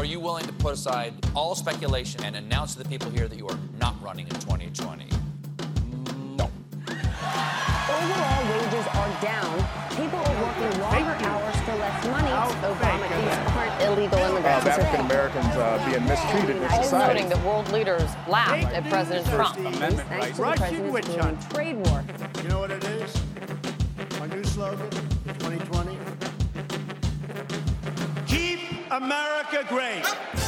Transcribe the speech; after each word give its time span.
are 0.00 0.04
you 0.06 0.18
willing 0.18 0.46
to 0.46 0.52
put 0.54 0.72
aside 0.72 1.12
all 1.36 1.54
speculation 1.54 2.24
and 2.24 2.34
announce 2.34 2.72
to 2.72 2.82
the 2.82 2.88
people 2.88 3.10
here 3.10 3.28
that 3.28 3.36
you 3.36 3.46
are 3.46 3.58
not 3.78 3.94
running 4.02 4.26
in 4.26 4.32
2020? 4.32 5.04
No. 6.38 6.50
Overall, 6.88 8.40
wages 8.48 8.86
are 8.96 9.20
down. 9.20 9.58
People 9.90 10.18
are 10.20 10.42
working 10.42 10.80
longer 10.80 11.16
hours 11.26 11.54
for 11.60 11.74
less 11.74 12.06
money. 12.06 12.30
Obama 12.30 13.08
keeps 13.08 13.52
current 13.52 13.82
illegal 13.82 14.18
immigrants. 14.20 14.64
of 14.64 14.68
African 14.68 15.04
Americans 15.04 15.46
uh, 15.56 15.86
being 15.90 16.04
mistreated 16.06 16.56
in 16.56 16.62
Nice 16.62 16.84
society. 16.84 17.20
noting 17.20 17.28
that 17.28 17.44
world 17.44 17.70
leaders 17.70 18.08
laughed 18.26 18.72
at 18.72 18.88
President 18.88 19.26
Trump. 19.26 19.58
Amendment 19.58 20.08
Thanks 20.08 20.08
right. 20.08 20.30
to 20.30 20.36
the 20.36 20.42
Russian 20.42 20.56
president's 20.56 20.92
witch 20.94 21.04
brewing 21.04 21.20
hunt. 21.20 21.50
trade 21.50 21.76
war. 21.76 22.04
You 22.42 22.48
know 22.48 22.60
what 22.60 22.70
it 22.70 22.84
is? 22.84 23.14
My 24.18 24.26
new 24.28 24.44
slogan 24.44 24.88
2020? 25.40 25.99
America 28.90 29.64
great. 29.68 30.39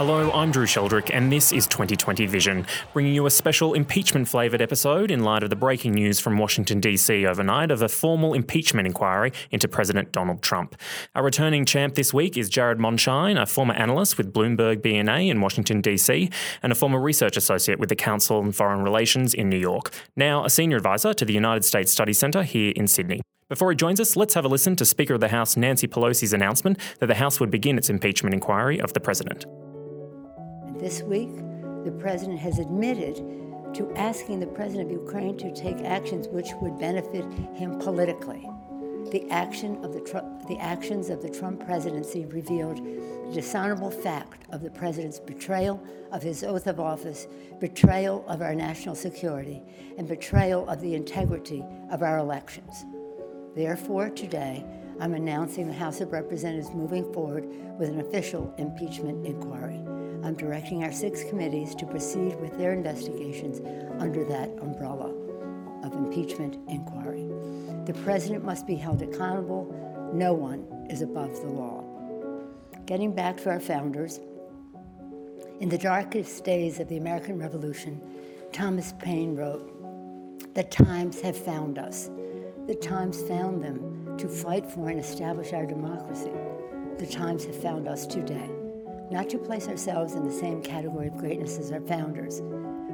Hello, 0.00 0.32
I'm 0.32 0.50
Drew 0.50 0.64
Sheldrick, 0.64 1.10
and 1.12 1.30
this 1.30 1.52
is 1.52 1.66
2020 1.66 2.24
Vision, 2.24 2.66
bringing 2.94 3.14
you 3.14 3.26
a 3.26 3.30
special 3.30 3.74
impeachment 3.74 4.28
flavoured 4.28 4.62
episode 4.62 5.10
in 5.10 5.24
light 5.24 5.42
of 5.42 5.50
the 5.50 5.56
breaking 5.56 5.92
news 5.92 6.18
from 6.18 6.38
Washington, 6.38 6.80
D.C. 6.80 7.26
overnight 7.26 7.70
of 7.70 7.82
a 7.82 7.88
formal 7.90 8.32
impeachment 8.32 8.86
inquiry 8.86 9.30
into 9.50 9.68
President 9.68 10.10
Donald 10.10 10.40
Trump. 10.40 10.74
Our 11.14 11.22
returning 11.22 11.66
champ 11.66 11.96
this 11.96 12.14
week 12.14 12.38
is 12.38 12.48
Jared 12.48 12.78
Mondschein, 12.78 13.38
a 13.38 13.44
former 13.44 13.74
analyst 13.74 14.16
with 14.16 14.32
Bloomberg 14.32 14.76
BNA 14.76 15.28
in 15.28 15.42
Washington, 15.42 15.82
D.C., 15.82 16.30
and 16.62 16.72
a 16.72 16.74
former 16.74 16.98
research 16.98 17.36
associate 17.36 17.78
with 17.78 17.90
the 17.90 17.94
Council 17.94 18.38
on 18.38 18.52
Foreign 18.52 18.80
Relations 18.80 19.34
in 19.34 19.50
New 19.50 19.58
York, 19.58 19.92
now 20.16 20.46
a 20.46 20.48
senior 20.48 20.78
advisor 20.78 21.12
to 21.12 21.26
the 21.26 21.34
United 21.34 21.66
States 21.66 21.92
Study 21.92 22.14
Centre 22.14 22.42
here 22.42 22.72
in 22.74 22.86
Sydney. 22.86 23.20
Before 23.50 23.68
he 23.68 23.76
joins 23.76 24.00
us, 24.00 24.16
let's 24.16 24.32
have 24.32 24.46
a 24.46 24.48
listen 24.48 24.76
to 24.76 24.86
Speaker 24.86 25.12
of 25.12 25.20
the 25.20 25.28
House 25.28 25.58
Nancy 25.58 25.86
Pelosi's 25.86 26.32
announcement 26.32 26.78
that 27.00 27.06
the 27.08 27.16
House 27.16 27.38
would 27.38 27.50
begin 27.50 27.76
its 27.76 27.90
impeachment 27.90 28.32
inquiry 28.32 28.80
of 28.80 28.94
the 28.94 29.00
President. 29.00 29.44
This 30.80 31.02
week, 31.02 31.36
the 31.84 31.94
president 32.00 32.38
has 32.38 32.58
admitted 32.58 33.16
to 33.74 33.92
asking 33.96 34.40
the 34.40 34.46
president 34.46 34.90
of 34.90 34.92
Ukraine 34.92 35.36
to 35.36 35.54
take 35.54 35.76
actions 35.82 36.26
which 36.28 36.54
would 36.62 36.78
benefit 36.78 37.22
him 37.52 37.78
politically. 37.78 38.48
The 39.12 39.26
action 39.30 39.84
of 39.84 39.92
the 39.92 40.00
the 40.48 40.56
actions 40.58 41.10
of 41.10 41.20
the 41.20 41.28
Trump 41.28 41.62
presidency 41.66 42.24
revealed 42.24 42.78
the 42.78 43.30
dishonorable 43.30 43.90
fact 43.90 44.46
of 44.52 44.62
the 44.62 44.70
president's 44.70 45.20
betrayal 45.20 45.82
of 46.12 46.22
his 46.22 46.42
oath 46.42 46.66
of 46.66 46.80
office, 46.80 47.26
betrayal 47.58 48.24
of 48.26 48.40
our 48.40 48.54
national 48.54 48.94
security, 48.94 49.62
and 49.98 50.08
betrayal 50.08 50.66
of 50.66 50.80
the 50.80 50.94
integrity 50.94 51.62
of 51.90 52.02
our 52.02 52.16
elections. 52.16 52.86
Therefore, 53.54 54.08
today, 54.08 54.64
I'm 54.98 55.12
announcing 55.12 55.66
the 55.66 55.74
House 55.74 56.00
of 56.00 56.10
Representatives 56.10 56.72
moving 56.72 57.12
forward 57.12 57.44
with 57.78 57.90
an 57.90 58.00
official 58.00 58.54
impeachment 58.56 59.26
inquiry. 59.26 59.78
I'm 60.22 60.34
directing 60.34 60.84
our 60.84 60.92
six 60.92 61.24
committees 61.24 61.74
to 61.76 61.86
proceed 61.86 62.38
with 62.40 62.56
their 62.58 62.72
investigations 62.72 63.60
under 63.98 64.22
that 64.24 64.50
umbrella 64.60 65.14
of 65.82 65.94
impeachment 65.94 66.58
inquiry. 66.68 67.26
The 67.86 67.94
president 68.04 68.44
must 68.44 68.66
be 68.66 68.74
held 68.74 69.00
accountable. 69.00 70.12
No 70.12 70.34
one 70.34 70.86
is 70.90 71.00
above 71.00 71.40
the 71.40 71.48
law. 71.48 71.84
Getting 72.84 73.14
back 73.14 73.38
to 73.38 73.50
our 73.50 73.60
founders, 73.60 74.20
in 75.60 75.68
the 75.68 75.78
darkest 75.78 76.44
days 76.44 76.80
of 76.80 76.88
the 76.88 76.98
American 76.98 77.38
Revolution, 77.38 78.00
Thomas 78.52 78.92
Paine 78.98 79.34
wrote, 79.34 80.54
The 80.54 80.64
times 80.64 81.20
have 81.22 81.36
found 81.36 81.78
us. 81.78 82.10
The 82.66 82.74
times 82.74 83.22
found 83.22 83.64
them 83.64 84.16
to 84.18 84.28
fight 84.28 84.66
for 84.70 84.90
and 84.90 85.00
establish 85.00 85.52
our 85.52 85.66
democracy. 85.66 86.32
The 86.98 87.06
times 87.06 87.44
have 87.46 87.56
found 87.56 87.88
us 87.88 88.06
today 88.06 88.50
not 89.10 89.28
to 89.28 89.38
place 89.38 89.66
ourselves 89.66 90.14
in 90.14 90.24
the 90.24 90.32
same 90.32 90.62
category 90.62 91.08
of 91.08 91.16
greatness 91.16 91.58
as 91.58 91.72
our 91.72 91.80
founders, 91.80 92.42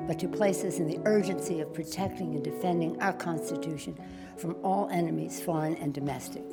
but 0.06 0.19
to 0.19 0.28
place 0.28 0.65
us 0.65 0.78
in 0.78 0.87
the 0.87 0.99
urgency 1.04 1.60
of 1.60 1.75
protecting 1.75 2.34
and 2.34 2.43
defending 2.43 3.00
our 3.03 3.12
Constitution 3.12 3.99
from 4.38 4.56
all 4.62 4.88
enemies, 4.91 5.41
foreign 5.43 5.75
and 5.76 5.93
domestic. 5.93 6.44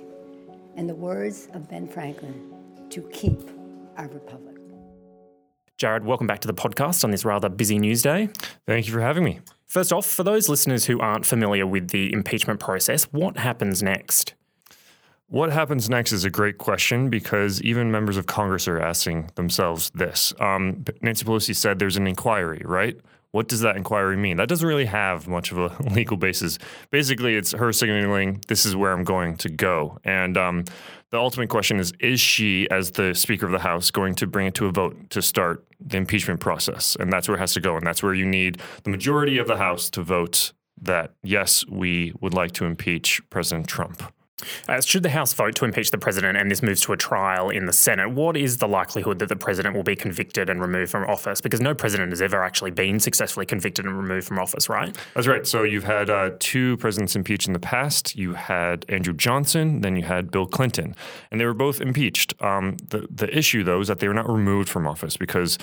In 0.76 0.86
the 0.86 0.96
words 0.96 1.48
of 1.54 1.70
Ben 1.70 1.88
Franklin, 1.88 2.54
to 2.90 3.02
keep 3.14 3.40
our 3.96 4.08
republic. 4.10 4.58
Jared, 5.78 6.06
welcome 6.06 6.28
back 6.28 6.40
to 6.40 6.48
the 6.48 6.54
podcast 6.54 7.04
on 7.04 7.12
this 7.12 7.24
rather 7.24 7.50
busy 7.50 7.80
news 7.80 8.02
day. 8.02 8.30
Thank 8.68 8.88
you 8.88 8.94
for 8.94 9.02
having 9.02 9.24
me. 9.24 9.40
First 9.66 9.94
off, 9.94 10.06
for 10.06 10.24
those 10.24 10.50
listeners 10.50 10.86
who 10.86 11.00
aren't 11.00 11.26
familiar 11.26 11.66
with 11.66 11.90
the 11.90 12.12
impeachment 12.14 12.60
process, 12.60 13.06
what 13.06 13.38
happens 13.38 13.82
next? 13.82 14.34
What 15.34 15.52
happens 15.52 15.90
next 15.90 16.12
is 16.12 16.26
a 16.26 16.30
great 16.30 16.60
question 16.60 17.10
because 17.10 17.60
even 17.64 17.90
members 17.90 18.18
of 18.18 18.28
Congress 18.28 18.68
are 18.68 18.80
asking 18.80 19.32
themselves 19.34 19.90
this. 19.96 20.32
Um, 20.40 20.86
Nancy 21.02 21.26
Pelosi 21.26 21.56
said 21.56 21.80
there's 21.80 21.98
an 21.98 22.06
inquiry, 22.06 22.62
right? 22.64 22.96
What 23.32 23.48
does 23.48 23.62
that 23.62 23.76
inquiry 23.76 24.16
mean? 24.16 24.38
That 24.38 24.48
doesn't 24.48 24.68
really 24.68 24.86
have 24.86 25.28
much 25.28 25.52
of 25.52 25.58
a 25.58 25.76
legal 25.90 26.18
basis. 26.18 26.60
Basically, 26.92 27.34
it's 27.34 27.52
her 27.52 27.74
signaling 27.74 28.42
this 28.48 28.64
is 28.64 28.76
where 28.76 28.92
I'm 28.92 29.04
going 29.04 29.38
to 29.38 29.50
go. 29.50 29.98
And 30.04 30.38
um, 30.38 30.66
the 31.10 31.18
ultimate 31.18 31.50
question 31.50 31.80
is 31.80 31.94
Is 32.00 32.20
she, 32.20 32.70
as 32.70 32.92
the 32.92 33.16
Speaker 33.16 33.48
of 33.48 33.54
the 33.54 33.58
House, 33.58 33.90
going 33.90 34.14
to 34.14 34.28
bring 34.28 34.46
it 34.46 34.54
to 34.54 34.68
a 34.68 34.72
vote 34.72 35.10
to 35.10 35.24
start 35.24 35.66
the 35.80 35.98
impeachment 35.98 36.42
process? 36.42 36.96
And 37.00 37.12
that's 37.12 37.28
where 37.28 37.38
it 37.38 37.40
has 37.40 37.54
to 37.54 37.60
go. 37.60 37.76
And 37.76 37.88
that's 37.88 38.04
where 38.04 38.14
you 38.14 38.28
need 38.28 38.62
the 38.84 38.92
majority 38.92 39.40
of 39.40 39.48
the 39.48 39.58
House 39.58 39.90
to 39.90 40.04
vote 40.04 40.54
that, 40.80 41.16
yes, 41.24 41.66
we 41.66 42.14
would 42.22 42.36
like 42.36 42.52
to 42.52 42.66
impeach 42.66 43.20
President 43.32 43.68
Trump. 43.68 44.14
Uh, 44.68 44.82
should 44.82 45.04
the 45.04 45.10
House 45.10 45.34
vote 45.34 45.56
to 45.56 45.66
impeach 45.66 45.92
the 45.92 45.98
president 45.98 46.38
and 46.38 46.50
this 46.50 46.62
moves 46.62 46.82
to 46.82 46.94
a 46.94 46.98
trial 46.98 47.50
in 47.50 47.66
the 47.66 47.74
Senate, 47.74 48.12
what 48.12 48.36
is 48.36 48.58
the 48.58 48.68
likelihood 48.68 49.20
that 49.20 49.30
the 49.30 49.36
president 49.36 49.76
will 49.76 49.84
be 49.84 49.96
convicted 49.96 50.50
and 50.50 50.62
removed 50.62 50.92
from 50.92 51.10
office? 51.10 51.42
Because 51.42 51.62
no 51.62 51.74
president 51.74 52.12
has 52.12 52.22
ever 52.22 52.44
actually 52.44 52.72
been 52.72 53.00
successfully 53.00 53.46
convicted 53.46 53.86
and 53.86 53.98
removed 53.98 54.28
from 54.28 54.40
office, 54.40 54.70
right? 54.70 54.98
That's 55.14 55.28
right. 55.28 55.46
So 55.46 55.64
you've 55.64 55.84
had 55.84 56.10
uh, 56.10 56.32
two 56.40 56.78
presidents 56.78 57.16
impeached 57.16 57.48
in 57.48 57.54
the 57.54 57.60
past. 57.60 58.16
You 58.16 58.34
had 58.34 58.86
Andrew 58.90 59.14
Johnson, 59.14 59.82
then 59.82 59.96
you 59.96 60.04
had 60.04 60.32
Bill 60.32 60.46
Clinton, 60.46 60.96
and 61.32 61.40
they 61.40 61.46
were 61.46 61.54
both 61.54 61.82
impeached. 61.82 62.34
Um, 62.42 62.78
the 62.90 63.08
the 63.10 63.36
issue 63.36 63.64
though 63.64 63.82
is 63.82 63.88
that 63.88 64.00
they 64.00 64.08
were 64.08 64.14
not 64.14 64.30
removed 64.30 64.70
from 64.70 64.88
office 64.88 65.18
because 65.18 65.58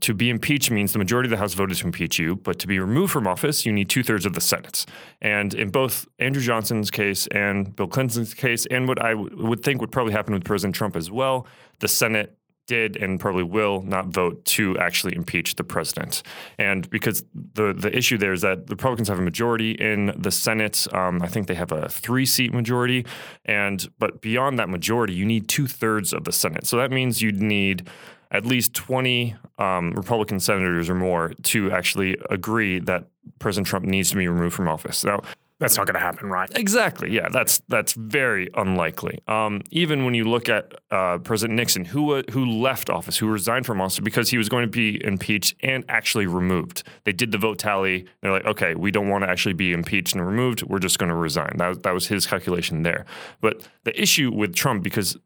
to 0.00 0.14
be 0.14 0.30
impeached 0.30 0.70
means 0.70 0.92
the 0.92 0.98
majority 0.98 1.28
of 1.28 1.30
the 1.30 1.36
House 1.36 1.54
voted 1.54 1.76
to 1.78 1.86
impeach 1.86 2.18
you, 2.18 2.36
but 2.36 2.58
to 2.58 2.66
be 2.66 2.78
removed 2.78 3.12
from 3.12 3.26
office, 3.26 3.64
you 3.64 3.72
need 3.72 3.88
two 3.88 4.02
thirds 4.02 4.26
of 4.26 4.34
the 4.34 4.40
Senate. 4.40 4.84
And 5.20 5.54
in 5.54 5.70
both 5.70 6.06
Andrew 6.18 6.42
Johnson's 6.42 6.90
case 6.90 7.26
and 7.28 7.74
Bill 7.74 7.86
Clinton's 7.86 8.34
case, 8.34 8.66
and 8.66 8.88
what 8.88 9.02
I 9.02 9.10
w- 9.10 9.46
would 9.46 9.62
think 9.62 9.80
would 9.80 9.92
probably 9.92 10.12
happen 10.12 10.34
with 10.34 10.44
President 10.44 10.74
Trump 10.74 10.96
as 10.96 11.10
well, 11.10 11.46
the 11.80 11.88
Senate 11.88 12.36
did 12.66 12.96
and 12.96 13.20
probably 13.20 13.44
will 13.44 13.82
not 13.82 14.06
vote 14.06 14.44
to 14.44 14.76
actually 14.78 15.14
impeach 15.14 15.54
the 15.54 15.64
president. 15.64 16.22
And 16.58 16.88
because 16.90 17.24
the 17.54 17.72
the 17.72 17.96
issue 17.96 18.18
there 18.18 18.32
is 18.32 18.42
that 18.42 18.66
the 18.66 18.74
Republicans 18.74 19.08
have 19.08 19.18
a 19.18 19.22
majority 19.22 19.72
in 19.72 20.12
the 20.18 20.30
Senate, 20.30 20.86
um, 20.92 21.22
I 21.22 21.28
think 21.28 21.46
they 21.46 21.54
have 21.54 21.72
a 21.72 21.88
three 21.88 22.26
seat 22.26 22.52
majority, 22.52 23.06
and 23.44 23.88
but 23.98 24.20
beyond 24.20 24.58
that 24.58 24.68
majority, 24.68 25.14
you 25.14 25.24
need 25.24 25.48
two 25.48 25.66
thirds 25.66 26.12
of 26.12 26.24
the 26.24 26.32
Senate. 26.32 26.66
So 26.66 26.76
that 26.76 26.90
means 26.90 27.22
you'd 27.22 27.40
need 27.40 27.88
at 28.30 28.44
least 28.46 28.74
20 28.74 29.34
um, 29.58 29.92
Republican 29.92 30.40
senators 30.40 30.88
or 30.90 30.94
more 30.94 31.32
to 31.44 31.70
actually 31.70 32.16
agree 32.30 32.78
that 32.80 33.06
President 33.38 33.66
Trump 33.66 33.84
needs 33.84 34.10
to 34.10 34.16
be 34.16 34.28
removed 34.28 34.54
from 34.54 34.68
office. 34.68 35.04
Now, 35.04 35.20
That's 35.58 35.78
not 35.78 35.86
going 35.86 35.94
to 35.94 36.00
happen, 36.00 36.28
right? 36.28 36.50
Exactly. 36.54 37.10
Yeah, 37.10 37.28
that's 37.30 37.62
that's 37.68 37.94
very 37.94 38.48
unlikely. 38.54 39.20
Um, 39.26 39.62
even 39.70 40.04
when 40.04 40.12
you 40.12 40.24
look 40.24 40.50
at 40.50 40.74
uh, 40.90 41.16
President 41.18 41.56
Nixon, 41.56 41.86
who 41.86 42.12
uh, 42.16 42.22
who 42.30 42.44
left 42.44 42.90
office, 42.90 43.16
who 43.16 43.26
resigned 43.26 43.64
from 43.64 43.80
office 43.80 43.98
because 44.00 44.28
he 44.28 44.36
was 44.36 44.50
going 44.50 44.64
to 44.64 44.70
be 44.70 45.02
impeached 45.02 45.54
and 45.62 45.82
actually 45.88 46.26
removed. 46.26 46.82
They 47.04 47.12
did 47.12 47.32
the 47.32 47.38
vote 47.38 47.58
tally. 47.58 48.04
They're 48.20 48.32
like, 48.32 48.44
okay, 48.44 48.74
we 48.74 48.90
don't 48.90 49.08
want 49.08 49.24
to 49.24 49.30
actually 49.30 49.54
be 49.54 49.72
impeached 49.72 50.14
and 50.14 50.26
removed. 50.26 50.62
We're 50.62 50.78
just 50.78 50.98
going 50.98 51.08
to 51.08 51.16
resign. 51.16 51.54
That 51.56 51.82
that 51.84 51.94
was 51.94 52.06
his 52.08 52.26
calculation 52.26 52.82
there. 52.82 53.06
But 53.40 53.66
the 53.84 53.98
issue 54.00 54.30
with 54.30 54.54
Trump, 54.54 54.82
because 54.82 55.16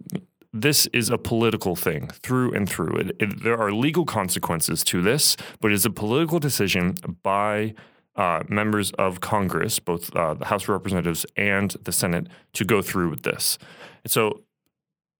this 0.53 0.87
is 0.89 1.11
a 1.11 1.19
political 1.19 1.77
thing 1.77 2.09
through 2.09 2.53
and 2.53 2.69
through. 2.69 2.97
It, 2.97 3.17
it, 3.21 3.45
there 3.45 3.59
are 3.59 3.73
legal 3.73 4.05
consequences 4.05 4.83
to 4.85 5.03
this, 5.03 5.37
but 5.61 5.73
it's 5.73 5.85
a 5.85 5.91
political 5.91 6.39
decision 6.39 6.97
by 7.23 7.75
uh, 8.17 8.43
members 8.49 8.91
of 8.93 9.21
Congress, 9.21 9.79
both 9.79 10.15
uh, 10.17 10.35
the 10.35 10.47
House 10.47 10.65
of 10.65 10.71
Representatives 10.71 11.25
and 11.37 11.71
the 11.85 11.93
Senate, 11.93 12.27
to 12.55 12.65
go 12.65 12.83
through 12.83 13.11
with 13.11 13.23
this. 13.23 13.59
And 14.05 14.11
so 14.11 14.43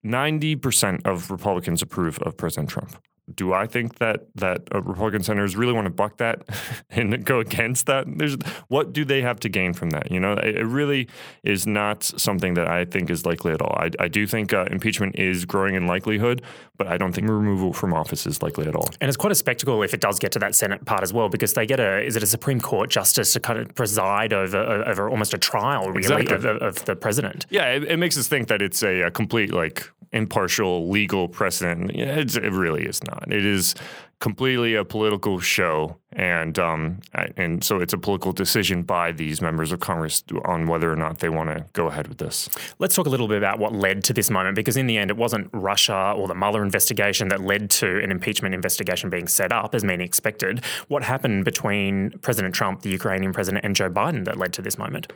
90% 0.05 1.07
of 1.07 1.31
Republicans 1.31 1.83
approve 1.83 2.19
of 2.21 2.37
President 2.37 2.69
Trump. 2.71 3.01
Do 3.35 3.53
I 3.53 3.67
think 3.67 3.99
that 3.99 4.27
that 4.37 4.63
Republican 4.73 5.23
senators 5.23 5.57
really 5.57 5.73
want 5.73 5.87
to 5.87 5.91
buck 5.91 6.17
that 6.19 6.43
and 6.91 7.25
go 7.25 7.41
against 7.41 7.87
that? 7.87 8.07
There's 8.09 8.37
what 8.69 8.93
do 8.93 9.05
they 9.05 9.23
have 9.23 9.41
to 9.41 9.49
gain 9.49 9.73
from 9.73 9.91
that? 9.91 10.11
You 10.11 10.21
know, 10.21 10.33
it, 10.33 10.57
it 10.57 10.65
really 10.65 11.09
is 11.43 11.67
not 11.67 12.03
something 12.03 12.55
that 12.55 12.69
I 12.69 12.85
think 12.85 13.11
is 13.11 13.25
likely 13.25 13.53
at 13.53 13.63
all. 13.63 13.77
I, 13.79 13.91
I 13.99 14.09
do 14.09 14.27
think 14.27 14.53
uh, 14.53 14.67
impeachment 14.71 15.17
is 15.17 15.45
growing 15.45 15.75
in 15.75 15.87
likelihood, 15.87 16.43
but 16.77 16.87
I 16.87 16.97
don't 16.97 17.13
think 17.13 17.29
removal 17.29 17.73
from 17.73 17.95
office 17.95 18.27
is 18.27 18.43
likely 18.43 18.67
at 18.67 18.75
all. 18.75 18.89
And 19.01 19.09
it's 19.09 19.17
quite 19.17 19.33
a 19.33 19.37
spectacle 19.37 19.83
if 19.83 19.95
it 19.95 20.01
does 20.01 20.19
get 20.19 20.33
to 20.33 20.39
that 20.41 20.55
Senate 20.55 20.85
part 20.85 21.03
as 21.03 21.13
well, 21.13 21.29
because 21.29 21.55
they 21.55 21.67
get 21.67 21.81
a 21.81 22.05
is 22.05 22.17
it 22.17 22.23
a 22.23 22.27
Supreme 22.27 22.61
Court 22.61 22.91
justice 22.91 23.33
to 23.35 23.41
kind 23.41 23.59
of 23.59 23.75
preside 23.75 24.33
over 24.33 24.59
over 24.59 25.09
almost 25.09 25.35
a 25.35 25.39
trial 25.39 25.89
really 25.91 26.01
Exactly. 26.01 26.35
of, 26.35 26.45
of 26.45 26.85
the 26.87 26.97
president. 26.97 27.47
Yeah, 27.51 27.67
it, 27.73 27.85
it 27.85 27.97
makes 27.99 28.19
us 28.19 28.29
think 28.29 28.49
that 28.49 28.63
it's 28.63 28.83
a, 28.83 29.03
a 29.03 29.11
complete 29.11 29.53
like 29.53 29.91
impartial 30.13 30.89
legal 30.91 31.29
precedent. 31.29 31.91
It's, 31.95 32.37
it 32.37 32.53
really 32.53 32.85
is 32.85 33.03
not. 33.05 33.33
It 33.33 33.45
is 33.45 33.75
completely 34.21 34.75
a 34.75 34.85
political 34.85 35.41
show, 35.41 35.97
and 36.13 36.59
um, 36.59 37.01
and 37.37 37.65
so 37.65 37.79
it's 37.79 37.95
a 37.95 37.99
political 37.99 38.33
decision 38.33 38.83
by 38.83 39.13
these 39.13 39.41
members 39.41 39.73
of 39.73 39.81
Congress 39.81 40.23
on 40.45 40.67
whether 40.67 40.93
or 40.93 40.97
not 40.97 41.19
they 41.19 41.31
want 41.31 41.49
to 41.49 41.65
go 41.73 41.87
ahead 41.87 42.07
with 42.07 42.19
this. 42.19 42.49
Let's 42.79 42.95
talk 42.95 43.07
a 43.07 43.09
little 43.09 43.29
bit 43.29 43.39
about 43.39 43.59
what 43.59 43.73
led 43.73 44.05
to 44.05 44.13
this 44.13 44.31
moment, 44.31 44.57
because 44.57 44.77
in 44.77 44.87
the 44.87 44.99
end, 44.99 45.11
it 45.11 45.17
wasn't 45.17 45.49
Russia 45.53 46.13
or 46.17 46.29
the 46.29 46.35
Mueller 46.35 46.63
investigation 46.63 47.29
that 47.29 47.41
led 47.41 47.71
to 47.71 48.01
an 48.03 48.11
impeachment 48.11 48.55
investigation 48.55 49.09
being 49.09 49.27
set 49.27 49.53
up, 49.53 49.75
as 49.75 49.83
many 49.83 50.05
expected. 50.05 50.63
What 50.89 51.03
happened 51.03 51.45
between 51.45 52.11
President 52.21 52.55
Trump, 52.55 52.83
the 52.83 52.91
Ukrainian 52.91 53.33
president, 53.33 53.65
and 53.65 53.75
Joe 53.75 53.89
Biden 53.89 54.27
that 54.27 54.37
led 54.37 54.53
to 54.55 54.63
this 54.63 54.77
moment? 54.77 55.13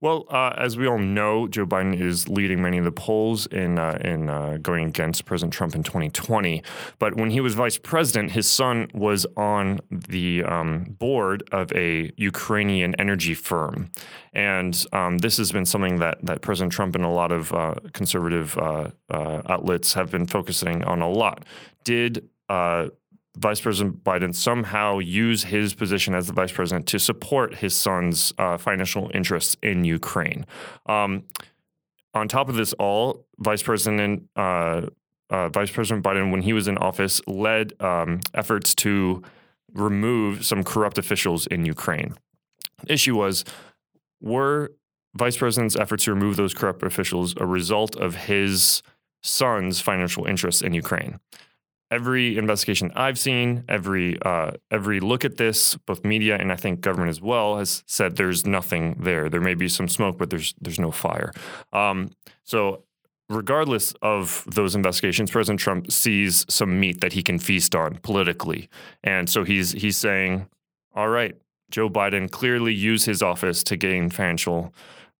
Well, 0.00 0.26
uh, 0.28 0.54
as 0.58 0.76
we 0.76 0.86
all 0.86 0.98
know, 0.98 1.48
Joe 1.48 1.64
Biden 1.64 1.98
is 1.98 2.28
leading 2.28 2.60
many 2.60 2.76
of 2.76 2.84
the 2.84 2.92
polls 2.92 3.46
in 3.46 3.78
uh, 3.78 3.98
in 4.02 4.28
uh, 4.28 4.58
going 4.60 4.84
against 4.84 5.24
President 5.24 5.54
Trump 5.54 5.74
in 5.74 5.82
2020. 5.82 6.62
But 6.98 7.16
when 7.16 7.30
he 7.30 7.40
was 7.40 7.54
vice 7.54 7.78
president, 7.78 8.32
his 8.32 8.41
son 8.42 8.88
was 8.94 9.26
on 9.36 9.80
the 9.90 10.44
um, 10.44 10.96
board 10.98 11.42
of 11.52 11.72
a 11.72 12.10
Ukrainian 12.16 12.94
energy 12.96 13.34
firm, 13.34 13.90
and 14.32 14.84
um, 14.92 15.18
this 15.18 15.36
has 15.36 15.52
been 15.52 15.66
something 15.66 15.98
that 15.98 16.24
that 16.24 16.42
President 16.42 16.72
Trump 16.72 16.94
and 16.94 17.04
a 17.04 17.08
lot 17.08 17.32
of 17.32 17.52
uh, 17.52 17.74
conservative 17.92 18.56
uh, 18.58 18.90
uh, 19.10 19.42
outlets 19.48 19.94
have 19.94 20.10
been 20.10 20.26
focusing 20.26 20.84
on 20.84 21.02
a 21.02 21.08
lot. 21.08 21.44
Did 21.84 22.28
uh, 22.48 22.88
Vice 23.36 23.60
President 23.60 24.04
Biden 24.04 24.34
somehow 24.34 24.98
use 24.98 25.44
his 25.44 25.74
position 25.74 26.14
as 26.14 26.26
the 26.26 26.34
vice 26.34 26.52
president 26.52 26.86
to 26.88 26.98
support 26.98 27.56
his 27.56 27.74
son's 27.74 28.32
uh, 28.36 28.58
financial 28.58 29.10
interests 29.14 29.56
in 29.62 29.84
Ukraine. 29.84 30.44
Um, 30.86 31.24
on 32.14 32.28
top 32.28 32.50
of 32.50 32.56
this 32.56 32.74
all, 32.74 33.26
Vice 33.38 33.62
President 33.62 34.28
uh, 34.36 34.82
uh, 35.32 35.48
Vice 35.48 35.70
President 35.70 36.04
Biden, 36.04 36.30
when 36.30 36.42
he 36.42 36.52
was 36.52 36.68
in 36.68 36.76
office, 36.78 37.20
led 37.26 37.72
um, 37.80 38.20
efforts 38.34 38.74
to 38.76 39.22
remove 39.72 40.44
some 40.44 40.62
corrupt 40.62 40.98
officials 40.98 41.46
in 41.46 41.64
Ukraine. 41.64 42.14
The 42.84 42.92
issue 42.92 43.16
was 43.16 43.44
were 44.20 44.72
Vice 45.14 45.36
President's 45.36 45.76
efforts 45.76 46.04
to 46.04 46.14
remove 46.14 46.36
those 46.36 46.54
corrupt 46.54 46.82
officials 46.82 47.34
a 47.38 47.46
result 47.46 47.96
of 47.96 48.14
his 48.14 48.82
son's 49.22 49.80
financial 49.80 50.26
interests 50.26 50.62
in 50.62 50.74
Ukraine? 50.74 51.18
every 51.92 52.38
investigation 52.38 52.90
I've 52.96 53.18
seen, 53.18 53.64
every 53.68 54.20
uh, 54.22 54.52
every 54.70 54.98
look 54.98 55.24
at 55.24 55.36
this, 55.36 55.76
both 55.86 56.04
media 56.04 56.36
and 56.40 56.50
I 56.50 56.56
think 56.56 56.80
government 56.80 57.10
as 57.10 57.20
well, 57.20 57.58
has 57.58 57.84
said 57.86 58.16
there's 58.16 58.46
nothing 58.46 58.96
there. 58.98 59.28
There 59.28 59.42
may 59.42 59.54
be 59.54 59.68
some 59.68 59.88
smoke, 59.88 60.16
but 60.18 60.30
there's 60.30 60.54
there's 60.60 60.80
no 60.80 60.90
fire. 60.90 61.32
Um, 61.72 62.10
so. 62.42 62.84
Regardless 63.32 63.94
of 64.02 64.44
those 64.46 64.74
investigations, 64.74 65.30
President 65.30 65.60
Trump 65.60 65.90
sees 65.90 66.44
some 66.48 66.78
meat 66.78 67.00
that 67.00 67.14
he 67.14 67.22
can 67.22 67.38
feast 67.38 67.74
on 67.74 67.96
politically, 68.02 68.68
and 69.02 69.28
so 69.28 69.42
he's 69.44 69.72
he's 69.72 69.96
saying, 69.96 70.48
"All 70.94 71.08
right, 71.08 71.34
Joe 71.70 71.88
Biden 71.88 72.30
clearly 72.30 72.74
used 72.74 73.06
his 73.06 73.22
office 73.22 73.62
to 73.64 73.76
gain 73.76 74.10
financial 74.10 74.74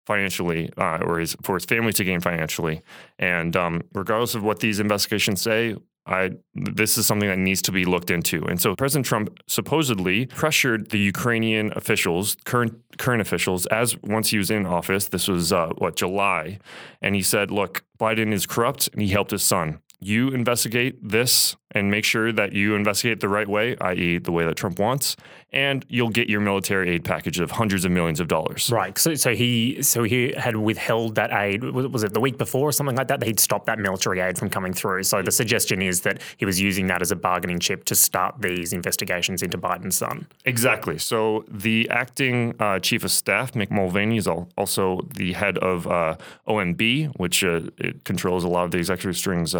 financially, 0.05 0.69
uh, 0.77 0.99
or 1.05 1.19
his, 1.19 1.35
for 1.43 1.55
his 1.55 1.65
family 1.65 1.93
to 1.93 2.03
gain 2.03 2.19
financially. 2.19 2.81
And 3.19 3.55
um, 3.55 3.83
regardless 3.93 4.35
of 4.35 4.43
what 4.43 4.59
these 4.59 4.79
investigations 4.79 5.41
say, 5.41 5.75
I 6.05 6.31
this 6.53 6.97
is 6.97 7.05
something 7.07 7.29
that 7.29 7.37
needs 7.37 7.61
to 7.63 7.71
be 7.71 7.85
looked 7.85 8.11
into. 8.11 8.43
And 8.45 8.59
so 8.59 8.75
President 8.75 9.05
Trump 9.05 9.39
supposedly 9.47 10.25
pressured 10.25 10.89
the 10.89 10.99
Ukrainian 10.99 11.71
officials, 11.75 12.35
current 12.43 12.73
current 12.97 13.21
officials, 13.21 13.65
as 13.67 13.97
once 14.01 14.29
he 14.29 14.37
was 14.37 14.51
in 14.51 14.65
office. 14.65 15.07
This 15.07 15.27
was 15.27 15.53
uh, 15.53 15.69
what 15.77 15.95
July, 15.95 16.59
and 17.01 17.15
he 17.15 17.21
said, 17.21 17.51
"Look, 17.51 17.83
Biden 17.99 18.33
is 18.33 18.45
corrupt, 18.45 18.89
and 18.91 19.01
he 19.01 19.09
helped 19.09 19.31
his 19.31 19.43
son." 19.43 19.79
You 19.99 20.29
investigate 20.29 20.97
this 21.01 21.55
and 21.71 21.89
make 21.89 22.03
sure 22.03 22.33
that 22.33 22.51
you 22.51 22.75
investigate 22.75 23.21
the 23.21 23.29
right 23.29 23.47
way, 23.47 23.77
i.e., 23.79 24.17
the 24.17 24.33
way 24.33 24.45
that 24.45 24.57
Trump 24.57 24.77
wants, 24.77 25.15
and 25.53 25.85
you'll 25.87 26.09
get 26.09 26.29
your 26.29 26.41
military 26.41 26.89
aid 26.89 27.03
package 27.03 27.39
of 27.39 27.51
hundreds 27.51 27.85
of 27.85 27.91
millions 27.91 28.19
of 28.19 28.27
dollars. 28.27 28.69
Right. 28.71 28.97
So, 28.97 29.13
so 29.15 29.35
he 29.35 29.81
so 29.81 30.03
he 30.03 30.33
had 30.35 30.55
withheld 30.55 31.15
that 31.15 31.31
aid. 31.31 31.63
Was 31.63 32.03
it 32.03 32.13
the 32.13 32.19
week 32.19 32.37
before 32.37 32.69
or 32.69 32.71
something 32.71 32.95
like 32.95 33.07
that? 33.07 33.19
That 33.19 33.27
he'd 33.27 33.39
stopped 33.39 33.67
that 33.67 33.79
military 33.79 34.19
aid 34.19 34.37
from 34.37 34.49
coming 34.49 34.73
through. 34.73 35.03
So 35.03 35.21
the 35.21 35.31
suggestion 35.31 35.81
is 35.81 36.01
that 36.01 36.21
he 36.37 36.45
was 36.45 36.59
using 36.59 36.87
that 36.87 37.01
as 37.01 37.11
a 37.11 37.15
bargaining 37.15 37.59
chip 37.59 37.85
to 37.85 37.95
start 37.95 38.41
these 38.41 38.73
investigations 38.73 39.43
into 39.43 39.57
Biden's 39.57 39.97
son. 39.97 40.27
Exactly. 40.45 40.97
So 40.97 41.45
the 41.47 41.87
acting 41.89 42.55
uh, 42.59 42.79
chief 42.79 43.03
of 43.03 43.11
staff, 43.11 43.53
Mick 43.53 43.69
Mulvaney, 43.69 44.17
is 44.17 44.27
also 44.27 45.07
the 45.13 45.33
head 45.33 45.57
of 45.59 45.87
uh, 45.87 46.17
OMB, 46.47 47.17
which 47.17 47.43
uh, 47.43 47.61
it 47.77 48.03
controls 48.03 48.43
a 48.43 48.47
lot 48.47 48.65
of 48.65 48.71
the 48.71 48.77
executive 48.77 49.15
strings, 49.15 49.53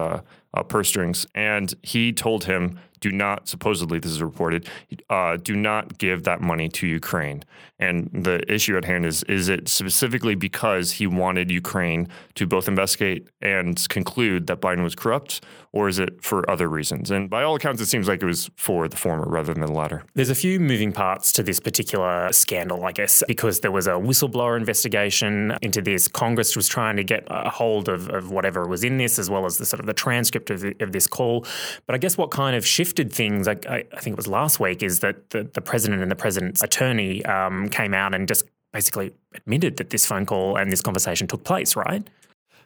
uh, 0.54 0.64
purse 0.64 0.90
strings, 0.90 1.26
and 1.36 1.74
he 1.84 2.14
told 2.14 2.46
him, 2.46 2.80
"Do 3.00 3.12
not." 3.12 3.48
Supposedly, 3.48 4.00
this 4.00 4.12
is 4.12 4.22
reported. 4.22 4.70
Uh, 5.10 5.38
do 5.38 5.56
not 5.56 5.98
give 5.98 6.24
that 6.24 6.42
money 6.42 6.70
to 6.70 6.88
Ukraine. 6.88 7.44
And 7.80 8.10
the 8.14 8.42
issue 8.52 8.78
at 8.78 8.86
hand 8.86 9.06
is: 9.06 9.24
is 9.24 9.50
it 9.50 9.68
specifically 9.68 10.36
because 10.36 10.92
he 10.94 11.08
wanted 11.08 11.52
Ukraine 11.52 12.08
to 12.36 12.48
both 12.48 12.68
investigate 12.68 13.28
and 13.42 13.88
conclude 13.90 14.48
that 14.48 14.62
Biden 14.62 14.84
was 14.84 14.96
corrupt, 14.96 15.44
or 15.74 15.90
is 15.90 16.00
it 16.00 16.24
for 16.24 16.50
other 16.50 16.70
reasons? 16.70 17.12
And 17.12 17.30
by 17.30 17.44
all 17.44 17.56
accounts, 17.56 17.82
it 17.82 17.88
seems 17.88 18.08
like 18.08 18.22
it 18.22 18.26
was 18.26 18.50
for 18.56 18.88
the 18.88 18.96
former 18.96 19.26
rather 19.28 19.54
than 19.54 19.66
the 19.66 19.72
latter. 19.72 20.04
There's 20.14 20.30
a 20.30 20.36
few 20.36 20.60
moving 20.60 20.94
parts 20.94 21.32
to 21.34 21.44
this 21.44 21.60
particular 21.60 22.32
scandal, 22.32 22.86
I 22.86 22.92
guess, 22.92 23.24
because 23.28 23.60
there 23.62 23.72
was 23.72 23.88
a 23.88 23.92
whistleblower 23.92 24.56
investigation 24.56 25.58
into 25.62 25.82
this. 25.82 26.08
Congress 26.08 26.56
was 26.56 26.68
trying 26.68 26.96
to 26.98 27.04
get 27.04 27.24
a 27.28 27.50
hold 27.50 27.90
of, 27.90 28.08
of 28.10 28.32
whatever 28.32 28.68
was 28.68 28.84
in 28.84 28.98
this, 28.98 29.18
as 29.20 29.30
well 29.30 29.46
as 29.46 29.58
the 29.58 29.66
sort 29.66 29.80
of 29.80 29.88
the 29.88 29.94
transcript 29.94 30.43
of, 30.50 30.62
the, 30.62 30.76
of 30.80 30.92
this 30.92 31.08
call. 31.08 31.46
But 31.86 31.96
I 31.96 31.98
guess 31.98 32.18
what 32.18 32.32
kind 32.32 32.56
of 32.56 32.66
shifted 32.66 33.12
things, 33.12 33.48
I, 33.48 33.58
I, 33.68 33.84
I 33.94 34.00
think 34.00 34.14
it 34.14 34.18
was 34.18 34.28
last 34.28 34.60
week, 34.60 34.84
is 34.84 35.00
that 35.00 35.30
the, 35.32 35.44
the 35.44 35.62
president 35.62 36.02
and 36.02 36.12
the 36.12 36.16
president's 36.16 36.62
attorney 36.62 37.24
um, 37.26 37.70
came 37.70 37.94
out 37.94 38.14
and 38.14 38.28
just 38.28 38.46
basically 38.72 39.14
admitted 39.36 39.78
that 39.78 39.92
this 39.92 40.06
phone 40.06 40.26
call 40.26 40.58
and 40.58 40.72
this 40.72 40.82
conversation 40.82 41.28
took 41.28 41.44
place, 41.44 41.76
right? 41.76 42.10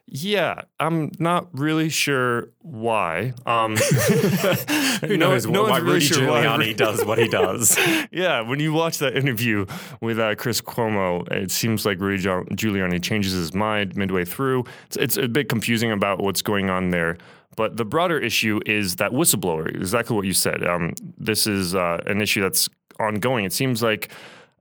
Yeah, 0.09 0.61
I'm 0.79 1.11
not 1.19 1.49
really 1.51 1.89
sure 1.89 2.47
why. 2.61 3.33
Um, 3.45 3.75
Who 5.01 5.07
no- 5.17 5.31
knows 5.31 5.45
no 5.45 5.63
why 5.63 5.69
one's 5.71 5.83
really 5.83 5.93
Rudy 5.95 6.05
sure 6.05 6.29
why. 6.29 6.45
Giuliani 6.45 6.77
does 6.77 7.03
what 7.03 7.17
he 7.17 7.27
does? 7.27 7.77
yeah, 8.11 8.39
when 8.39 8.61
you 8.61 8.71
watch 8.71 8.99
that 8.99 9.17
interview 9.17 9.65
with 9.99 10.17
uh, 10.17 10.35
Chris 10.35 10.61
Cuomo, 10.61 11.29
it 11.29 11.51
seems 11.51 11.85
like 11.85 11.99
Rudy 11.99 12.23
Giul- 12.23 12.47
Giuliani 12.51 13.03
changes 13.03 13.33
his 13.33 13.53
mind 13.53 13.97
midway 13.97 14.23
through. 14.23 14.63
It's, 14.85 14.95
it's 14.95 15.17
a 15.17 15.27
bit 15.27 15.49
confusing 15.49 15.91
about 15.91 16.19
what's 16.19 16.41
going 16.41 16.69
on 16.69 16.91
there. 16.91 17.17
But 17.57 17.75
the 17.75 17.83
broader 17.83 18.19
issue 18.19 18.61
is 18.65 18.95
that 18.97 19.11
whistleblower, 19.11 19.67
exactly 19.67 20.15
what 20.15 20.25
you 20.25 20.33
said. 20.33 20.63
Um, 20.63 20.93
this 21.17 21.47
is 21.47 21.75
uh, 21.75 22.01
an 22.05 22.21
issue 22.21 22.41
that's 22.41 22.69
ongoing. 22.99 23.43
It 23.43 23.51
seems 23.51 23.83
like 23.83 24.09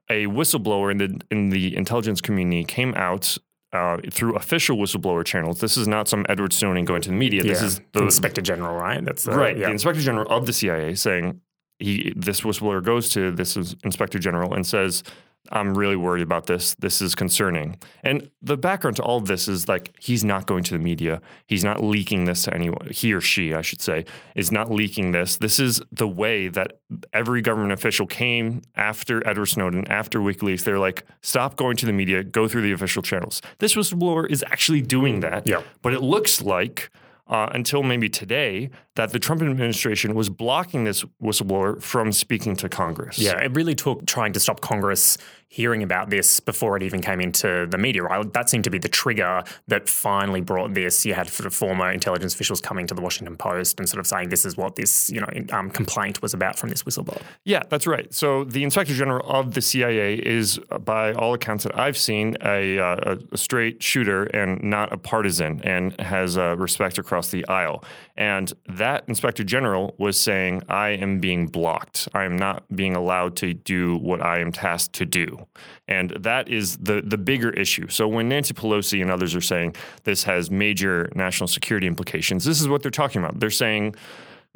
a 0.09 0.27
whistleblower 0.27 0.91
in 0.91 0.99
the 0.99 1.21
in 1.31 1.51
the 1.51 1.77
intelligence 1.77 2.21
community 2.21 2.65
came 2.65 2.95
out 2.95 3.37
uh, 3.73 3.99
through 4.11 4.35
official 4.35 4.79
whistleblower 4.79 5.25
channels. 5.25 5.61
This 5.61 5.77
is 5.77 5.87
not 5.87 6.09
some 6.09 6.25
Edward 6.29 6.55
Snowden 6.55 6.87
going 6.87 7.03
to 7.03 7.11
the 7.11 7.15
media. 7.15 7.43
This 7.43 7.63
is 7.63 7.81
the 7.93 8.03
Inspector 8.03 8.41
General, 8.41 8.75
right? 8.75 9.05
That's 9.05 9.29
uh, 9.29 9.33
right. 9.37 9.57
Yeah. 9.57 9.67
The 9.67 9.73
inspector 9.73 10.01
general 10.01 10.27
of 10.31 10.47
the 10.47 10.53
CIA 10.55 10.95
saying 10.95 11.41
he 11.79 12.15
this 12.17 12.41
whistleblower 12.41 12.83
goes 12.83 13.11
to 13.11 13.31
this 13.31 13.57
inspector 13.85 14.19
general 14.19 14.55
and 14.55 14.67
says, 14.67 15.03
"I'm 15.51 15.77
really 15.77 15.97
worried 15.97 16.23
about 16.23 16.47
this. 16.47 16.75
This 16.75 17.01
is 17.01 17.15
concerning." 17.15 17.79
And 18.03 18.31
the 18.43 18.57
background 18.57 18.97
to 18.97 19.03
all 19.03 19.19
of 19.19 19.27
this 19.27 19.49
is 19.49 19.69
like 19.69 19.95
he's 19.99 20.25
not 20.25 20.47
going 20.47 20.65
to 20.65 20.73
the 20.73 20.79
media. 20.79 21.21
He's 21.47 21.65
not 21.65 21.83
leaking 21.83 22.25
this 22.25 22.43
to 22.43 22.55
anyone. 22.55 22.89
He 22.91 23.13
or 23.13 23.21
she, 23.21 23.55
I 23.55 23.63
should 23.63 23.81
say, 23.81 24.05
is 24.35 24.53
not 24.53 24.71
leaking 24.71 25.13
this. 25.13 25.37
This 25.37 25.59
is 25.59 25.83
the 25.93 26.09
way 26.09 26.49
that 26.49 26.81
every 27.13 27.41
government 27.41 27.73
official 27.73 28.07
came 28.07 28.63
after 28.77 29.27
Edward 29.27 29.47
Snowden, 29.47 29.87
after 29.89 30.21
WikiLeaks. 30.21 30.65
They're 30.65 30.79
like, 30.79 31.05
"Stop 31.23 31.57
going 31.57 31.77
to 31.79 31.87
the 31.87 31.93
media. 31.93 32.23
Go 32.25 32.49
through 32.49 32.63
the 32.63 32.73
official 32.73 33.03
channels." 33.03 33.43
This 33.59 33.75
whistleblower 33.75 34.29
is 34.31 34.45
actually 34.49 34.83
doing 34.83 35.21
that. 35.21 35.47
Yeah. 35.47 35.63
But 35.83 35.93
it 35.93 36.03
looks 36.03 36.43
like 36.43 36.91
uh, 37.29 37.49
until 37.53 37.83
maybe 37.83 38.09
today 38.09 38.71
that 38.95 39.13
the 39.13 39.19
Trump 39.19 39.43
administration 39.43 40.15
was 40.15 40.29
blocking 40.29 40.85
this 40.85 41.05
whistleblower 41.23 41.83
from 41.83 42.13
speaking 42.13 42.57
to 42.57 42.69
Congress. 42.69 43.19
Yeah, 43.19 43.39
it 43.39 43.55
really 43.55 43.75
took 43.75 44.07
trying 44.07 44.33
to 44.33 44.41
stop 44.41 44.61
Congress 44.61 45.19
hearing 45.49 45.83
about 45.83 46.11
this 46.11 46.41
before 46.41 46.77
it 46.77 46.83
even 46.83 47.01
came 47.01 47.21
into 47.21 47.67
the 47.71 47.79
media, 47.79 48.03
right? 48.03 48.33
That 48.33 48.51
seemed 48.51 48.65
to 48.65 48.71
be 48.71 48.79
the 48.79 48.89
trigger 48.89 49.45
that 49.69 49.89
finally 49.89 50.41
brought 50.41 50.75
this. 50.75 51.07
You 51.07 51.15
had 51.15 51.29
sort 51.29 51.47
of 51.47 51.55
former 51.55 51.91
intelligence 51.91 52.35
officials 52.35 52.61
coming 52.61 52.87
to 52.89 52.95
the 52.95 53.01
Washington 53.01 53.37
Post 53.37 53.79
and 53.79 53.89
sort 53.89 54.01
of 54.01 54.07
saying 54.07 54.31
this 54.31 54.45
is 54.45 54.57
what 54.57 54.75
this, 54.75 55.09
you 55.09 55.21
know, 55.21 55.29
um, 55.53 55.71
complaint 55.71 56.21
was 56.21 56.35
about 56.35 56.59
from 56.59 56.71
this 56.71 56.83
whistleblower. 56.83 57.23
Yeah, 57.45 57.63
that's 57.69 57.87
right. 57.87 58.13
So 58.13 58.45
the 58.45 58.65
Inspector 58.65 58.93
General 58.93 59.25
of 59.29 59.55
the 59.55 59.63
CIA 59.63 60.17
is, 60.17 60.59
uh, 60.71 60.79
by 60.79 61.13
all 61.13 61.33
accounts 61.35 61.63
that 61.63 61.79
I've 61.79 61.97
seen, 61.97 62.37
a, 62.45 62.79
uh, 62.79 63.17
a 63.31 63.37
straight 63.39 63.83
shooter 63.83 64.25
and 64.25 64.63
not 64.63 64.93
a 64.93 64.97
partisan, 64.97 65.61
and 65.63 65.99
has 66.01 66.37
uh, 66.37 66.57
respect 66.57 66.99
across 67.17 67.31
the 67.31 67.47
aisle. 67.49 67.83
And 68.17 68.53
that 68.69 69.05
Inspector 69.09 69.43
General 69.45 69.95
was 69.99 70.19
saying, 70.19 70.63
"I 70.69 70.91
am 70.91 71.19
being 71.19 71.47
blocked. 71.47 72.09
I 72.13 72.25
am 72.25 72.37
not 72.37 72.65
being 72.75 72.95
allowed 72.95 73.37
to 73.37 73.55
do 73.55 73.97
what 73.97 74.21
I 74.21 74.41
am 74.41 74.53
tasked 74.53 74.95
to 74.95 75.07
do." 75.07 75.47
And 75.89 76.11
that 76.11 76.49
is 76.49 76.77
the 76.77 77.01
the 77.03 77.19
bigger 77.19 77.51
issue. 77.51 77.89
So 77.89 78.07
when 78.07 78.29
Nancy 78.29 78.53
Pelosi 78.53 79.01
and 79.01 79.11
others 79.11 79.35
are 79.35 79.41
saying 79.41 79.77
this 80.05 80.25
has 80.25 80.51
major 80.51 81.11
national 81.15 81.49
security 81.49 81.87
implications, 81.87 82.45
this 82.45 82.61
is 82.61 82.69
what 82.69 82.83
they're 82.83 82.91
talking 82.91 83.23
about. 83.23 83.41
They're 83.41 83.51
saying, 83.51 83.95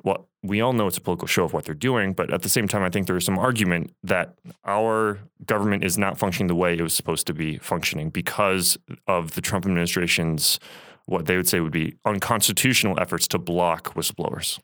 well, 0.03 0.29
we 0.43 0.61
all 0.61 0.73
know 0.73 0.87
it's 0.87 0.97
a 0.97 1.01
political 1.01 1.29
show 1.29 1.45
of 1.45 1.53
what 1.53 1.65
they're 1.65 1.75
doing, 1.75 2.15
but 2.15 2.33
at 2.33 2.43
the 2.43 2.49
same 2.49 2.67
time, 2.67 2.83
I 2.83 2.89
think 2.89 3.07
there 3.07 3.17
is 3.17 3.25
some 3.25 3.39
argument 3.39 3.93
that 4.03 4.35
our 4.65 5.19
government 5.45 5.85
is 5.85 5.99
not 5.99 6.19
functioning 6.19 6.49
the 6.49 6.55
way 6.55 6.73
it 6.73 6.81
was 6.81 6.95
supposed 6.95 7.27
to 7.27 7.35
be 7.35 7.59
functioning 7.59 8.09
because 8.09 8.79
of 9.07 9.33
the 9.33 9.43
Trump 9.43 9.67
administration's 9.67 10.59
what 11.07 11.27
they 11.27 11.37
would 11.37 11.49
say 11.49 11.61
would 11.61 11.73
be 11.73 11.97
unconstitutional 12.05 12.99
efforts 13.01 13.27
to 13.29 13.39
block 13.39 13.95
whistleblowers. 13.95 14.59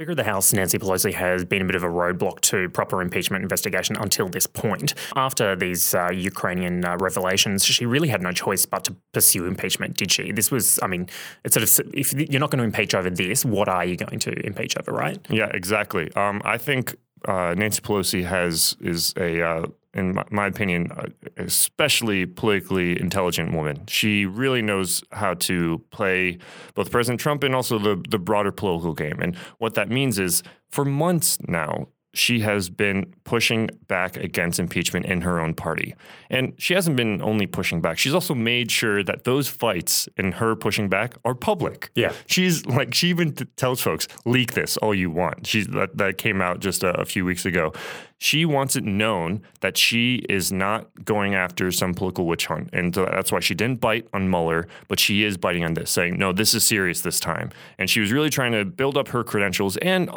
Speaker 0.00 0.12
of 0.12 0.16
the 0.16 0.24
House 0.24 0.54
Nancy 0.54 0.78
Pelosi 0.78 1.12
has 1.12 1.44
been 1.44 1.60
a 1.60 1.64
bit 1.66 1.74
of 1.74 1.82
a 1.82 1.88
roadblock 1.88 2.40
to 2.40 2.70
proper 2.70 3.02
impeachment 3.02 3.42
investigation 3.42 3.96
until 3.96 4.30
this 4.30 4.46
point. 4.46 4.94
After 5.14 5.54
these 5.54 5.94
uh, 5.94 6.10
Ukrainian 6.10 6.86
uh, 6.86 6.96
revelations, 6.98 7.66
she 7.66 7.84
really 7.84 8.08
had 8.08 8.22
no 8.22 8.32
choice 8.32 8.64
but 8.64 8.82
to 8.84 8.96
pursue 9.12 9.44
impeachment, 9.44 9.98
did 9.98 10.10
she? 10.10 10.32
This 10.32 10.50
was, 10.50 10.80
I 10.82 10.86
mean, 10.86 11.06
it's 11.44 11.52
sort 11.52 11.64
of 11.64 11.94
if 11.94 12.14
you're 12.14 12.40
not 12.40 12.50
going 12.50 12.60
to 12.60 12.64
impeach 12.64 12.94
over 12.94 13.10
this, 13.10 13.44
what 13.44 13.68
are 13.68 13.84
you 13.84 13.96
going 13.96 14.18
to 14.20 14.32
impeach 14.46 14.74
over, 14.78 14.90
right? 14.90 15.18
Yeah, 15.28 15.50
exactly. 15.52 16.10
Um, 16.14 16.40
I 16.46 16.56
think 16.56 16.96
uh, 17.28 17.54
Nancy 17.58 17.82
Pelosi 17.82 18.24
has 18.24 18.76
is 18.80 19.12
a 19.18 19.42
uh, 19.42 19.66
in 19.94 20.22
my 20.30 20.46
opinion, 20.46 21.14
especially 21.36 22.26
politically 22.26 23.00
intelligent 23.00 23.52
woman. 23.52 23.84
She 23.88 24.24
really 24.24 24.62
knows 24.62 25.02
how 25.10 25.34
to 25.34 25.82
play 25.90 26.38
both 26.74 26.90
President 26.90 27.20
Trump 27.20 27.42
and 27.42 27.54
also 27.54 27.78
the, 27.78 28.02
the 28.08 28.18
broader 28.18 28.52
political 28.52 28.94
game. 28.94 29.20
And 29.20 29.36
what 29.58 29.74
that 29.74 29.90
means 29.90 30.18
is 30.18 30.42
for 30.68 30.84
months 30.84 31.38
now, 31.48 31.88
she 32.12 32.40
has 32.40 32.68
been 32.68 33.12
pushing 33.24 33.70
back 33.86 34.16
against 34.16 34.58
impeachment 34.58 35.06
in 35.06 35.20
her 35.20 35.40
own 35.40 35.54
party. 35.54 35.94
And 36.28 36.54
she 36.58 36.74
hasn't 36.74 36.96
been 36.96 37.22
only 37.22 37.46
pushing 37.46 37.80
back, 37.80 37.98
she's 37.98 38.14
also 38.14 38.34
made 38.34 38.70
sure 38.70 39.02
that 39.04 39.24
those 39.24 39.48
fights 39.48 40.08
in 40.16 40.32
her 40.32 40.56
pushing 40.56 40.88
back 40.88 41.14
are 41.24 41.34
public. 41.34 41.90
Yeah. 41.94 42.12
She's 42.26 42.66
like, 42.66 42.94
she 42.94 43.08
even 43.08 43.34
t- 43.34 43.44
tells 43.56 43.80
folks, 43.80 44.08
leak 44.24 44.54
this 44.54 44.76
all 44.78 44.94
you 44.94 45.10
want. 45.10 45.46
She's 45.46 45.68
that, 45.68 45.96
that 45.98 46.18
came 46.18 46.40
out 46.40 46.60
just 46.60 46.82
a, 46.82 46.90
a 47.00 47.04
few 47.04 47.24
weeks 47.24 47.46
ago. 47.46 47.72
She 48.18 48.44
wants 48.44 48.76
it 48.76 48.84
known 48.84 49.40
that 49.60 49.78
she 49.78 50.16
is 50.28 50.52
not 50.52 51.04
going 51.04 51.34
after 51.34 51.72
some 51.72 51.94
political 51.94 52.26
witch 52.26 52.46
hunt. 52.46 52.68
And 52.72 52.94
so 52.94 53.06
that's 53.06 53.32
why 53.32 53.40
she 53.40 53.54
didn't 53.54 53.80
bite 53.80 54.08
on 54.12 54.28
Mueller, 54.28 54.68
but 54.88 55.00
she 55.00 55.24
is 55.24 55.38
biting 55.38 55.64
on 55.64 55.72
this, 55.72 55.90
saying, 55.90 56.18
no, 56.18 56.32
this 56.32 56.52
is 56.52 56.62
serious 56.62 57.00
this 57.00 57.18
time. 57.18 57.50
And 57.78 57.88
she 57.88 58.00
was 58.00 58.12
really 58.12 58.28
trying 58.28 58.52
to 58.52 58.66
build 58.66 58.98
up 58.98 59.08
her 59.08 59.24
credentials 59.24 59.78
and 59.78 60.10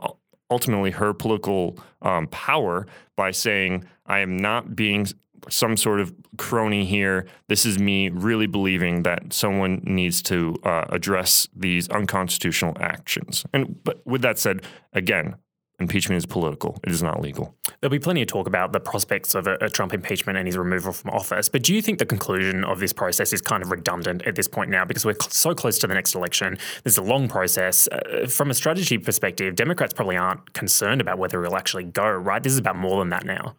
ultimately 0.53 0.91
her 0.91 1.13
political 1.13 1.77
um, 2.01 2.27
power 2.27 2.85
by 3.15 3.31
saying, 3.31 3.85
I 4.05 4.19
am 4.19 4.37
not 4.37 4.75
being 4.75 5.07
some 5.49 5.75
sort 5.75 5.99
of 5.99 6.13
crony 6.37 6.85
here. 6.85 7.25
This 7.47 7.65
is 7.65 7.77
me 7.79 8.09
really 8.09 8.47
believing 8.47 9.03
that 9.03 9.33
someone 9.33 9.81
needs 9.83 10.21
to 10.23 10.55
uh, 10.63 10.85
address 10.89 11.47
these 11.55 11.89
unconstitutional 11.89 12.73
actions. 12.79 13.45
And 13.53 13.83
but 13.83 14.05
with 14.05 14.21
that 14.21 14.39
said, 14.39 14.61
again, 14.93 15.35
impeachment 15.83 16.17
is 16.17 16.25
political. 16.25 16.79
It 16.83 16.91
is 16.91 17.03
not 17.03 17.21
legal. 17.21 17.55
There'll 17.79 17.91
be 17.91 17.99
plenty 17.99 18.21
of 18.21 18.27
talk 18.27 18.47
about 18.47 18.73
the 18.73 18.79
prospects 18.79 19.35
of 19.35 19.47
a, 19.47 19.57
a, 19.61 19.69
Trump 19.69 19.93
impeachment 19.93 20.37
and 20.37 20.47
his 20.47 20.57
removal 20.57 20.93
from 20.93 21.11
office. 21.11 21.49
But 21.49 21.63
do 21.63 21.73
you 21.75 21.81
think 21.81 21.99
the 21.99 22.05
conclusion 22.05 22.63
of 22.63 22.79
this 22.79 22.93
process 22.93 23.33
is 23.33 23.41
kind 23.41 23.61
of 23.61 23.71
redundant 23.71 24.23
at 24.23 24.35
this 24.35 24.47
point 24.47 24.69
now 24.69 24.85
because 24.85 25.05
we're 25.05 25.13
cl- 25.13 25.29
so 25.29 25.53
close 25.53 25.77
to 25.79 25.87
the 25.87 25.93
next 25.93 26.15
election? 26.15 26.57
There's 26.83 26.97
a 26.97 27.03
long 27.03 27.27
process. 27.27 27.87
Uh, 27.87 28.27
from 28.27 28.49
a 28.49 28.53
strategy 28.53 28.97
perspective, 28.97 29.55
Democrats 29.55 29.93
probably 29.93 30.17
aren't 30.17 30.53
concerned 30.53 31.01
about 31.01 31.17
whether 31.17 31.43
he'll 31.43 31.55
actually 31.55 31.85
go, 31.85 32.09
right? 32.09 32.41
This 32.41 32.53
is 32.53 32.59
about 32.59 32.77
more 32.77 32.99
than 32.99 33.09
that 33.09 33.25
now. 33.25 33.55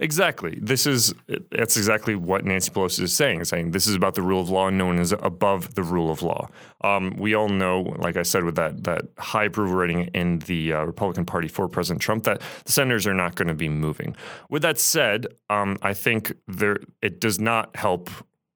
Exactly. 0.00 0.58
This 0.60 0.86
is 0.86 1.14
that's 1.50 1.76
exactly 1.76 2.16
what 2.16 2.44
Nancy 2.44 2.72
Pelosi 2.72 3.02
is 3.02 3.12
saying. 3.12 3.44
Saying 3.44 3.70
this 3.70 3.86
is 3.86 3.94
about 3.94 4.14
the 4.14 4.22
rule 4.22 4.40
of 4.40 4.50
law, 4.50 4.66
and 4.66 4.76
no 4.76 4.86
one 4.86 4.98
is 4.98 5.12
above 5.12 5.76
the 5.76 5.84
rule 5.84 6.10
of 6.10 6.22
law. 6.22 6.48
Um, 6.80 7.14
we 7.16 7.34
all 7.34 7.48
know, 7.48 7.94
like 7.98 8.16
I 8.16 8.22
said, 8.22 8.42
with 8.42 8.56
that 8.56 8.82
that 8.82 9.02
high 9.18 9.44
approval 9.44 9.76
rating 9.76 10.08
in 10.14 10.40
the 10.40 10.72
uh, 10.72 10.82
Republican 10.82 11.24
Party 11.24 11.46
for 11.46 11.61
President 11.68 12.00
Trump, 12.02 12.24
that 12.24 12.40
the 12.64 12.72
senators 12.72 13.06
are 13.06 13.14
not 13.14 13.34
going 13.34 13.48
to 13.48 13.54
be 13.54 13.68
moving. 13.68 14.16
With 14.48 14.62
that 14.62 14.78
said, 14.78 15.26
um, 15.50 15.78
I 15.82 15.94
think 15.94 16.34
there 16.46 16.78
it 17.00 17.20
does 17.20 17.38
not 17.38 17.74
help 17.76 18.10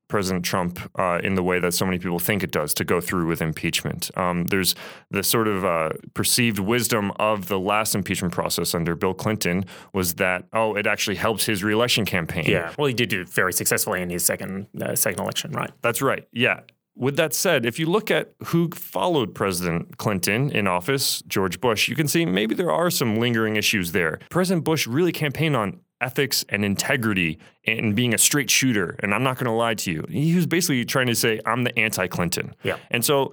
President 0.08 0.44
Trump 0.44 0.78
uh, 0.98 1.20
in 1.22 1.34
the 1.34 1.42
way 1.42 1.58
that 1.58 1.74
so 1.74 1.84
many 1.84 1.98
people 1.98 2.18
think 2.18 2.44
it 2.44 2.52
does 2.52 2.72
to 2.74 2.84
go 2.84 3.00
through 3.00 3.26
with 3.26 3.42
impeachment. 3.42 4.10
Um, 4.16 4.44
there's 4.44 4.76
the 5.10 5.24
sort 5.24 5.48
of 5.48 5.64
uh, 5.64 5.90
perceived 6.14 6.60
wisdom 6.60 7.10
of 7.16 7.48
the 7.48 7.58
last 7.58 7.94
impeachment 7.94 8.32
process 8.32 8.74
under 8.74 8.94
Bill 8.94 9.14
Clinton 9.14 9.64
was 9.92 10.14
that 10.14 10.44
oh, 10.52 10.76
it 10.76 10.86
actually 10.86 11.16
helps 11.16 11.44
his 11.44 11.64
reelection 11.64 12.04
campaign. 12.04 12.44
Yeah, 12.46 12.72
well, 12.78 12.86
he 12.86 12.94
did 12.94 13.08
do 13.08 13.24
very 13.24 13.52
successfully 13.52 14.00
in 14.00 14.10
his 14.10 14.24
second 14.24 14.68
uh, 14.80 14.94
second 14.94 15.20
election, 15.20 15.50
right? 15.52 15.70
That's 15.82 16.00
right. 16.00 16.26
Yeah. 16.32 16.60
With 16.96 17.16
that 17.16 17.34
said, 17.34 17.66
if 17.66 17.78
you 17.78 17.86
look 17.86 18.10
at 18.10 18.32
who 18.46 18.70
followed 18.70 19.34
President 19.34 19.98
Clinton 19.98 20.50
in 20.50 20.66
office, 20.66 21.22
George 21.28 21.60
Bush, 21.60 21.88
you 21.88 21.94
can 21.94 22.08
see 22.08 22.24
maybe 22.24 22.54
there 22.54 22.72
are 22.72 22.90
some 22.90 23.16
lingering 23.16 23.56
issues 23.56 23.92
there. 23.92 24.18
President 24.30 24.64
Bush 24.64 24.86
really 24.86 25.12
campaigned 25.12 25.56
on 25.56 25.80
ethics 26.00 26.44
and 26.48 26.64
integrity 26.64 27.38
and 27.66 27.94
being 27.94 28.14
a 28.14 28.18
straight 28.18 28.50
shooter. 28.50 28.96
And 29.02 29.14
I'm 29.14 29.22
not 29.22 29.36
going 29.36 29.46
to 29.46 29.52
lie 29.52 29.74
to 29.74 29.92
you. 29.92 30.04
He 30.08 30.34
was 30.34 30.46
basically 30.46 30.84
trying 30.84 31.06
to 31.06 31.14
say, 31.14 31.40
I'm 31.44 31.64
the 31.64 31.78
anti 31.78 32.06
Clinton. 32.06 32.54
Yeah. 32.62 32.76
And 32.90 33.04
so 33.04 33.32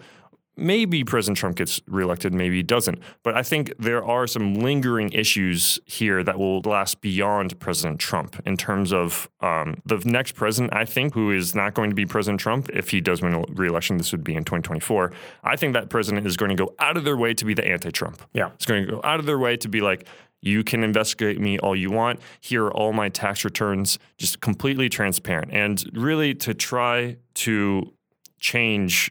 maybe 0.56 1.04
President 1.04 1.38
Trump 1.38 1.56
gets 1.56 1.82
reelected, 1.88 2.34
maybe 2.34 2.58
he 2.58 2.64
doesn't. 2.64 3.00
But 3.24 3.36
I 3.36 3.44
think 3.44 3.74
there 3.80 4.04
are 4.04 4.28
some 4.28 4.56
lingering 4.56 5.12
issues 5.12 5.80
here 5.86 6.24
that 6.24 6.38
will 6.38 6.62
last 6.62 7.02
beyond 7.02 7.60
President 7.60 8.00
Trump 8.00 8.42
in 8.46 8.58
terms 8.58 8.94
of 8.94 9.30
um, 9.42 9.82
the 9.86 10.02
next 10.06 10.34
president, 10.34 10.74
I 10.74 10.86
think, 10.86 11.14
who 11.14 11.32
is 11.32 11.56
not 11.56 11.74
going 11.74 11.90
to 11.90 11.96
be 11.96 12.06
President 12.06 12.40
Trump 12.40 12.70
if 12.70 12.90
he 12.90 13.02
does 13.02 13.22
win 13.22 13.34
a 13.34 13.44
reelection, 13.50 13.98
this 13.98 14.12
would 14.12 14.24
be 14.24 14.36
in 14.36 14.44
2024. 14.44 15.12
I 15.44 15.56
think 15.56 15.74
that 15.74 15.90
president 15.90 16.26
is 16.28 16.38
going 16.38 16.56
to 16.56 16.56
go 16.56 16.74
out 16.80 16.98
of 16.98 17.04
their 17.04 17.18
way 17.18 17.34
to 17.34 17.46
be 17.46 17.54
the 17.54 17.66
anti 17.66 17.92
Trump. 17.92 18.22
Yeah. 18.34 18.52
It's 18.56 18.66
going 18.66 18.86
to 18.86 18.92
go 18.92 19.02
out 19.04 19.20
of 19.20 19.26
their 19.26 19.40
way 19.40 19.58
to 19.58 19.68
be 19.68 19.82
like, 19.82 20.08
you 20.42 20.64
can 20.64 20.84
investigate 20.84 21.40
me 21.40 21.58
all 21.60 21.76
you 21.76 21.90
want. 21.90 22.20
Here 22.42 22.66
are 22.66 22.74
all 22.74 22.92
my 22.92 23.08
tax 23.08 23.46
returns, 23.46 23.98
just 24.18 24.42
completely 24.42 24.90
transparent. 24.90 25.54
And 25.54 25.84
really 25.94 26.36
to 26.36 26.54
try 26.54 27.16
to 27.36 27.94
change 28.40 29.10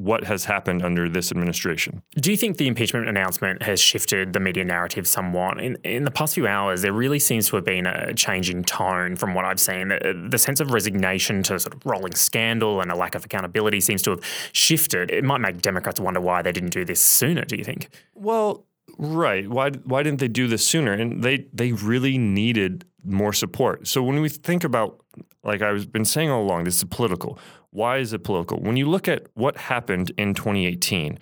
what 0.00 0.24
has 0.24 0.46
happened 0.46 0.82
under 0.82 1.10
this 1.10 1.30
administration. 1.30 2.02
Do 2.16 2.30
you 2.30 2.36
think 2.36 2.56
the 2.56 2.66
impeachment 2.66 3.06
announcement 3.06 3.62
has 3.62 3.80
shifted 3.80 4.32
the 4.32 4.40
media 4.40 4.64
narrative 4.64 5.06
somewhat? 5.06 5.60
In, 5.60 5.76
in 5.84 6.04
the 6.04 6.10
past 6.10 6.34
few 6.34 6.46
hours, 6.46 6.80
there 6.80 6.92
really 6.92 7.18
seems 7.18 7.48
to 7.50 7.56
have 7.56 7.66
been 7.66 7.86
a 7.86 8.14
changing 8.14 8.64
tone 8.64 9.14
from 9.14 9.34
what 9.34 9.44
I've 9.44 9.60
seen. 9.60 9.88
The, 9.88 10.28
the 10.30 10.38
sense 10.38 10.58
of 10.58 10.72
resignation 10.72 11.42
to 11.44 11.60
sort 11.60 11.74
of 11.74 11.84
rolling 11.84 12.14
scandal 12.14 12.80
and 12.80 12.90
a 12.90 12.96
lack 12.96 13.14
of 13.14 13.26
accountability 13.26 13.80
seems 13.80 14.00
to 14.02 14.12
have 14.12 14.24
shifted. 14.52 15.10
It 15.10 15.22
might 15.22 15.42
make 15.42 15.60
Democrats 15.60 16.00
wonder 16.00 16.20
why 16.20 16.40
they 16.40 16.52
didn't 16.52 16.70
do 16.70 16.86
this 16.86 17.02
sooner, 17.02 17.44
do 17.44 17.56
you 17.56 17.64
think? 17.64 17.90
Well, 18.14 18.64
Right. 18.98 19.48
Why 19.48 19.70
why 19.70 20.02
didn't 20.02 20.18
they 20.18 20.28
do 20.28 20.48
this 20.48 20.66
sooner? 20.66 20.92
And 20.92 21.22
they 21.22 21.46
they 21.52 21.72
really 21.72 22.18
needed 22.18 22.84
more 23.04 23.32
support. 23.32 23.86
So 23.86 24.02
when 24.02 24.20
we 24.20 24.28
think 24.28 24.64
about 24.64 25.00
like 25.42 25.62
I've 25.62 25.92
been 25.92 26.04
saying 26.04 26.28
all 26.30 26.42
along, 26.42 26.64
this 26.64 26.76
is 26.76 26.84
political. 26.84 27.38
Why 27.70 27.98
is 27.98 28.12
it 28.12 28.24
political? 28.24 28.60
When 28.60 28.76
you 28.76 28.88
look 28.88 29.08
at 29.08 29.26
what 29.34 29.56
happened 29.56 30.12
in 30.16 30.34
2018, 30.34 31.18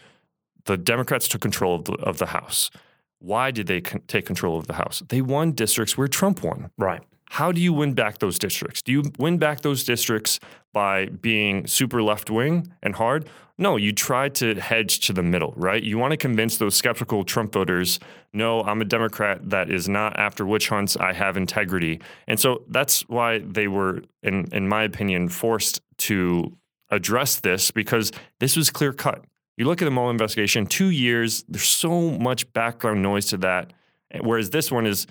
the 0.64 0.76
Democrats 0.76 1.28
took 1.28 1.40
control 1.40 1.74
of 1.74 1.84
the, 1.84 1.92
of 1.94 2.18
the 2.18 2.26
House. 2.26 2.70
Why 3.18 3.50
did 3.50 3.66
they 3.66 3.80
con- 3.80 4.02
take 4.06 4.26
control 4.26 4.58
of 4.58 4.66
the 4.66 4.74
House? 4.74 5.02
They 5.08 5.20
won 5.20 5.52
districts 5.52 5.98
where 5.98 6.08
Trump 6.08 6.42
won. 6.42 6.70
Right. 6.78 7.02
How 7.30 7.52
do 7.52 7.60
you 7.60 7.72
win 7.72 7.92
back 7.92 8.18
those 8.18 8.38
districts? 8.38 8.80
Do 8.80 8.92
you 8.92 9.02
win 9.18 9.36
back 9.36 9.60
those 9.60 9.84
districts 9.84 10.40
by 10.72 11.06
being 11.06 11.66
super 11.66 12.02
left 12.02 12.30
wing 12.30 12.72
and 12.82 12.94
hard? 12.94 13.28
No, 13.58 13.76
you 13.76 13.92
try 13.92 14.28
to 14.30 14.54
hedge 14.54 15.00
to 15.00 15.12
the 15.12 15.22
middle, 15.22 15.52
right? 15.56 15.82
You 15.82 15.98
want 15.98 16.12
to 16.12 16.16
convince 16.16 16.56
those 16.56 16.74
skeptical 16.76 17.24
Trump 17.24 17.52
voters 17.52 17.98
no, 18.32 18.62
I'm 18.62 18.80
a 18.80 18.84
Democrat 18.84 19.50
that 19.50 19.70
is 19.70 19.88
not 19.88 20.18
after 20.18 20.44
witch 20.44 20.68
hunts. 20.68 20.96
I 20.96 21.12
have 21.12 21.36
integrity. 21.36 22.00
And 22.26 22.38
so 22.38 22.62
that's 22.68 23.08
why 23.08 23.38
they 23.38 23.68
were, 23.68 24.02
in, 24.22 24.46
in 24.52 24.68
my 24.68 24.82
opinion, 24.82 25.28
forced 25.28 25.80
to 25.98 26.56
address 26.90 27.40
this 27.40 27.70
because 27.70 28.10
this 28.40 28.56
was 28.56 28.70
clear 28.70 28.92
cut. 28.92 29.24
You 29.56 29.66
look 29.66 29.82
at 29.82 29.84
the 29.84 29.90
Mueller 29.90 30.10
investigation, 30.10 30.66
two 30.66 30.90
years, 30.90 31.44
there's 31.48 31.64
so 31.64 32.10
much 32.10 32.50
background 32.52 33.02
noise 33.02 33.26
to 33.26 33.36
that. 33.38 33.72
Whereas 34.20 34.50
this 34.50 34.70
one 34.70 34.86
is 34.86 35.06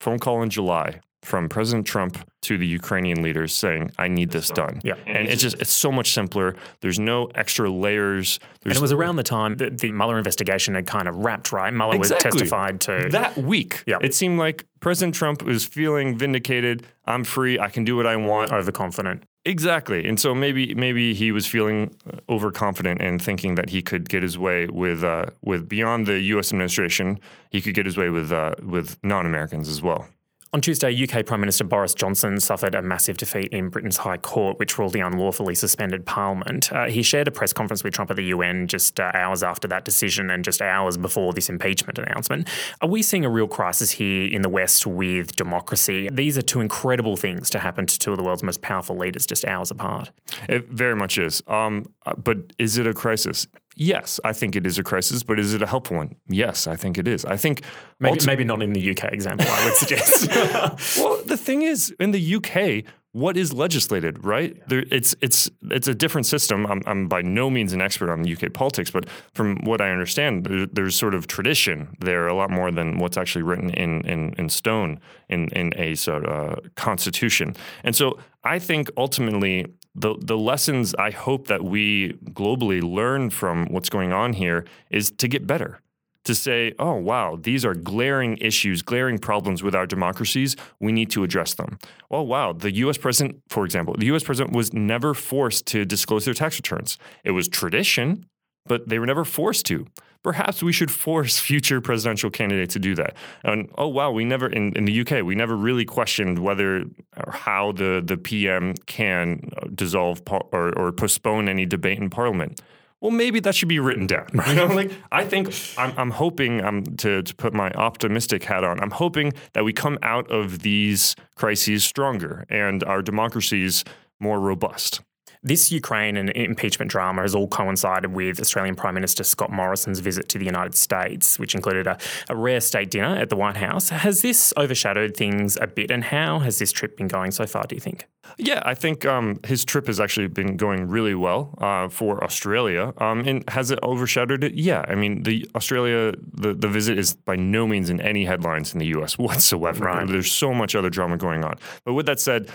phone 0.00 0.18
call 0.18 0.42
in 0.42 0.50
July, 0.50 1.00
from 1.22 1.48
President 1.48 1.86
Trump 1.86 2.18
to 2.42 2.58
the 2.58 2.66
Ukrainian 2.66 3.22
leaders 3.22 3.54
saying, 3.54 3.92
"I 3.96 4.08
need 4.08 4.30
this 4.30 4.50
done." 4.50 4.80
Yeah. 4.82 4.94
and 5.06 5.28
it's 5.28 5.40
just 5.40 5.60
it's 5.60 5.70
so 5.70 5.92
much 5.92 6.12
simpler. 6.12 6.56
There's 6.80 6.98
no 6.98 7.26
extra 7.34 7.70
layers. 7.70 8.40
There's 8.62 8.76
And 8.76 8.80
it 8.80 8.82
was 8.82 8.92
around 8.92 9.16
the 9.16 9.22
time 9.22 9.56
that 9.56 9.78
the 9.78 9.92
Mueller 9.92 10.18
investigation 10.18 10.74
had 10.74 10.86
kind 10.86 11.06
of 11.08 11.16
wrapped, 11.16 11.52
right? 11.52 11.72
Mueller 11.72 11.98
was 11.98 12.10
testified 12.10 12.80
to 12.82 13.08
that 13.12 13.36
week. 13.38 13.84
Yeah. 13.86 13.98
It 14.02 14.14
seemed 14.14 14.38
like 14.38 14.66
President 14.80 15.14
Trump 15.14 15.42
was 15.42 15.64
feeling 15.64 16.18
vindicated. 16.18 16.84
I'm 17.06 17.24
free. 17.24 17.58
I 17.58 17.68
can 17.68 17.84
do 17.84 17.96
what 17.96 18.06
I 18.06 18.16
want. 18.16 18.52
overconfident. 18.52 19.22
Exactly. 19.44 20.06
And 20.06 20.20
so 20.20 20.34
maybe 20.34 20.72
maybe 20.74 21.14
he 21.14 21.32
was 21.32 21.46
feeling 21.46 21.96
uh, 22.06 22.18
overconfident 22.28 23.00
and 23.02 23.20
thinking 23.20 23.56
that 23.56 23.70
he 23.70 23.82
could 23.82 24.08
get 24.08 24.22
his 24.22 24.38
way 24.38 24.68
with 24.68 25.02
uh, 25.02 25.26
with 25.42 25.68
beyond 25.68 26.06
the 26.06 26.20
U.S. 26.20 26.52
administration. 26.52 27.18
He 27.50 27.60
could 27.60 27.74
get 27.74 27.84
his 27.84 27.96
way 27.96 28.08
with 28.08 28.30
uh, 28.30 28.54
with 28.62 28.98
non-Americans 29.02 29.68
as 29.68 29.82
well. 29.82 30.06
On 30.54 30.60
Tuesday, 30.60 30.94
UK 30.94 31.24
Prime 31.24 31.40
Minister 31.40 31.64
Boris 31.64 31.94
Johnson 31.94 32.38
suffered 32.38 32.74
a 32.74 32.82
massive 32.82 33.16
defeat 33.16 33.48
in 33.54 33.70
Britain's 33.70 33.96
High 33.96 34.18
Court, 34.18 34.58
which 34.58 34.78
ruled 34.78 34.92
the 34.92 35.00
unlawfully 35.00 35.54
suspended 35.54 36.04
Parliament. 36.04 36.70
Uh, 36.70 36.88
he 36.88 37.02
shared 37.02 37.26
a 37.26 37.30
press 37.30 37.54
conference 37.54 37.82
with 37.82 37.94
Trump 37.94 38.10
at 38.10 38.16
the 38.16 38.24
UN 38.24 38.66
just 38.68 39.00
uh, 39.00 39.12
hours 39.14 39.42
after 39.42 39.66
that 39.68 39.86
decision 39.86 40.28
and 40.28 40.44
just 40.44 40.60
hours 40.60 40.98
before 40.98 41.32
this 41.32 41.48
impeachment 41.48 41.98
announcement. 41.98 42.46
Are 42.82 42.88
we 42.88 43.00
seeing 43.00 43.24
a 43.24 43.30
real 43.30 43.48
crisis 43.48 43.92
here 43.92 44.30
in 44.30 44.42
the 44.42 44.50
West 44.50 44.86
with 44.86 45.34
democracy? 45.36 46.10
These 46.12 46.36
are 46.36 46.42
two 46.42 46.60
incredible 46.60 47.16
things 47.16 47.48
to 47.48 47.58
happen 47.58 47.86
to 47.86 47.98
two 47.98 48.10
of 48.10 48.18
the 48.18 48.22
world's 48.22 48.42
most 48.42 48.60
powerful 48.60 48.94
leaders 48.98 49.24
just 49.24 49.46
hours 49.46 49.70
apart. 49.70 50.10
It 50.50 50.68
very 50.68 50.96
much 50.96 51.16
is. 51.16 51.42
Um, 51.46 51.86
uh, 52.04 52.12
but 52.12 52.52
is 52.58 52.76
it 52.76 52.86
a 52.86 52.92
crisis? 52.92 53.46
Yes, 53.76 54.20
I 54.24 54.32
think 54.32 54.56
it 54.56 54.66
is 54.66 54.78
a 54.78 54.82
crisis. 54.82 55.22
But 55.22 55.38
is 55.38 55.54
it 55.54 55.62
a 55.62 55.66
helpful 55.66 55.96
one? 55.96 56.16
Yes, 56.28 56.66
I 56.66 56.76
think 56.76 56.98
it 56.98 57.08
is. 57.08 57.24
I 57.24 57.36
think 57.36 57.62
Maybe, 57.98 58.16
ulti- 58.16 58.26
maybe 58.26 58.44
not 58.44 58.62
in 58.62 58.72
the 58.72 58.90
UK 58.90 59.12
example, 59.12 59.46
I 59.48 59.64
would 59.64 59.74
suggest. 59.74 60.28
well, 60.98 61.22
the 61.24 61.36
thing 61.36 61.62
is, 61.62 61.94
in 61.98 62.10
the 62.10 62.36
UK, 62.36 62.84
what 63.12 63.36
is 63.36 63.52
legislated, 63.52 64.24
right? 64.24 64.56
There, 64.68 64.84
it's 64.90 65.14
it's 65.20 65.50
it's 65.70 65.86
a 65.86 65.94
different 65.94 66.26
system. 66.26 66.66
I'm, 66.66 66.82
I'm 66.86 67.08
by 67.08 67.20
no 67.20 67.50
means 67.50 67.74
an 67.74 67.82
expert 67.82 68.10
on 68.10 68.30
UK 68.30 68.52
politics, 68.54 68.90
but 68.90 69.08
from 69.34 69.56
what 69.64 69.82
I 69.82 69.90
understand, 69.90 70.44
there, 70.44 70.66
there's 70.66 70.96
sort 70.96 71.14
of 71.14 71.26
tradition 71.26 71.94
there 72.00 72.26
a 72.26 72.34
lot 72.34 72.50
more 72.50 72.70
than 72.70 72.98
what's 72.98 73.18
actually 73.18 73.42
written 73.42 73.70
in 73.70 74.00
in, 74.06 74.34
in 74.38 74.48
stone 74.48 74.98
in 75.28 75.48
in 75.48 75.74
a 75.76 75.94
sort 75.94 76.24
of 76.24 76.58
constitution. 76.74 77.54
And 77.84 77.94
so 77.94 78.18
I 78.44 78.58
think 78.58 78.90
ultimately 78.96 79.66
the 79.94 80.14
the 80.18 80.38
lessons 80.38 80.94
I 80.94 81.10
hope 81.10 81.48
that 81.48 81.62
we 81.64 82.14
globally 82.30 82.82
learn 82.82 83.30
from 83.30 83.66
what's 83.66 83.90
going 83.90 84.12
on 84.12 84.32
here 84.34 84.64
is 84.90 85.10
to 85.12 85.28
get 85.28 85.46
better 85.46 85.80
to 86.24 86.34
say, 86.34 86.72
oh, 86.78 86.94
wow, 86.94 87.36
these 87.40 87.64
are 87.64 87.74
glaring 87.74 88.36
issues, 88.38 88.82
glaring 88.82 89.18
problems 89.18 89.62
with 89.62 89.74
our 89.74 89.86
democracies. 89.86 90.56
We 90.80 90.92
need 90.92 91.10
to 91.10 91.24
address 91.24 91.54
them. 91.54 91.78
Oh, 92.10 92.22
wow, 92.22 92.52
the 92.52 92.72
US 92.76 92.98
president, 92.98 93.40
for 93.48 93.64
example, 93.64 93.94
the 93.98 94.06
US 94.06 94.22
president 94.22 94.54
was 94.54 94.72
never 94.72 95.14
forced 95.14 95.66
to 95.66 95.84
disclose 95.84 96.24
their 96.24 96.34
tax 96.34 96.56
returns. 96.56 96.96
It 97.24 97.32
was 97.32 97.48
tradition, 97.48 98.26
but 98.66 98.88
they 98.88 98.98
were 98.98 99.06
never 99.06 99.24
forced 99.24 99.66
to. 99.66 99.86
Perhaps 100.22 100.62
we 100.62 100.72
should 100.72 100.90
force 100.90 101.38
future 101.38 101.80
presidential 101.80 102.30
candidates 102.30 102.74
to 102.74 102.78
do 102.78 102.94
that. 102.94 103.14
And 103.44 103.68
oh 103.76 103.88
wow, 103.88 104.10
we 104.10 104.24
never 104.24 104.46
in, 104.48 104.76
in 104.76 104.84
the 104.84 105.00
UK 105.00 105.24
we 105.24 105.34
never 105.34 105.56
really 105.56 105.84
questioned 105.84 106.38
whether 106.38 106.84
or 107.16 107.32
how 107.32 107.72
the 107.72 108.02
the 108.04 108.16
PM 108.16 108.74
can 108.86 109.50
uh, 109.56 109.66
dissolve 109.74 110.24
par- 110.24 110.46
or, 110.52 110.76
or 110.78 110.92
postpone 110.92 111.48
any 111.48 111.66
debate 111.66 111.98
in 111.98 112.10
Parliament 112.10 112.60
well, 113.02 113.10
maybe 113.10 113.40
that 113.40 113.56
should 113.56 113.68
be 113.68 113.80
written 113.80 114.06
down. 114.06 114.28
You 114.46 114.54
know, 114.54 114.66
like 114.66 114.92
I 115.10 115.24
think 115.24 115.52
I'm, 115.76 115.92
I'm 115.98 116.10
hoping 116.10 116.62
um, 116.64 116.84
to, 116.98 117.22
to 117.22 117.34
put 117.34 117.52
my 117.52 117.70
optimistic 117.72 118.44
hat 118.44 118.64
on. 118.64 118.78
I'm 118.80 118.92
hoping 118.92 119.32
that 119.54 119.64
we 119.64 119.72
come 119.72 119.98
out 120.02 120.30
of 120.30 120.60
these 120.60 121.16
crises 121.34 121.84
stronger 121.84 122.46
and 122.48 122.84
our 122.84 123.02
democracies 123.02 123.84
more 124.20 124.38
robust. 124.38 125.00
This 125.44 125.72
Ukraine 125.72 126.16
and 126.16 126.30
impeachment 126.30 126.88
drama 126.88 127.22
has 127.22 127.34
all 127.34 127.48
coincided 127.48 128.12
with 128.12 128.38
Australian 128.40 128.76
Prime 128.76 128.94
Minister 128.94 129.24
Scott 129.24 129.50
Morrison's 129.50 129.98
visit 129.98 130.28
to 130.28 130.38
the 130.38 130.44
United 130.44 130.76
States, 130.76 131.36
which 131.36 131.56
included 131.56 131.88
a, 131.88 131.98
a 132.28 132.36
rare 132.36 132.60
state 132.60 132.92
dinner 132.92 133.16
at 133.16 133.28
the 133.28 133.34
White 133.34 133.56
House. 133.56 133.88
Has 133.88 134.22
this 134.22 134.54
overshadowed 134.56 135.16
things 135.16 135.58
a 135.60 135.66
bit, 135.66 135.90
and 135.90 136.04
how 136.04 136.38
has 136.38 136.60
this 136.60 136.70
trip 136.70 136.96
been 136.96 137.08
going 137.08 137.32
so 137.32 137.44
far, 137.44 137.64
do 137.66 137.74
you 137.74 137.80
think? 137.80 138.06
Yeah, 138.38 138.62
I 138.64 138.74
think 138.74 139.04
um, 139.04 139.40
his 139.44 139.64
trip 139.64 139.88
has 139.88 139.98
actually 139.98 140.28
been 140.28 140.56
going 140.56 140.88
really 140.88 141.14
well 141.14 141.54
uh, 141.58 141.88
for 141.88 142.22
Australia. 142.22 142.92
Um, 142.98 143.26
and 143.26 143.48
has 143.50 143.70
it 143.70 143.78
overshadowed 143.82 144.44
it? 144.44 144.54
Yeah. 144.54 144.84
I 144.86 144.94
mean, 144.94 145.24
the 145.24 145.48
Australia, 145.54 146.14
the, 146.32 146.54
the 146.54 146.68
visit 146.68 146.98
is 146.98 147.14
by 147.14 147.36
no 147.36 147.66
means 147.66 147.90
in 147.90 148.00
any 148.00 148.24
headlines 148.24 148.72
in 148.72 148.78
the 148.78 148.86
U.S. 148.86 149.18
whatsoever. 149.18 149.84
Right. 149.84 150.06
There's 150.06 150.30
so 150.30 150.54
much 150.54 150.74
other 150.74 150.90
drama 150.90 151.16
going 151.16 151.44
on. 151.44 151.56
But 151.84 151.94
with 151.94 152.06
that 152.06 152.20
said, 152.20 152.48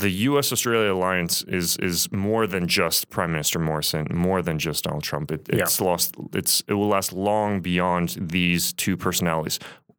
the 0.00 0.10
U.S. 0.10 0.52
Australia 0.52 0.92
alliance 0.92 1.42
is 1.42 1.76
is 1.76 2.10
more 2.10 2.46
than 2.46 2.66
just 2.66 3.10
Prime 3.10 3.32
Minister 3.32 3.58
Morrison, 3.58 4.06
more 4.12 4.42
than 4.42 4.58
just 4.58 4.84
Donald 4.84 5.02
Trump. 5.02 5.30
It, 5.30 5.48
it's 5.48 5.80
lost. 5.80 6.14
It's 6.34 6.62
it 6.66 6.74
will 6.74 6.88
last 6.88 7.12
long 7.12 7.60
beyond 7.60 8.16
these 8.18 8.72
two 8.72 8.96
personalities. 8.96 9.58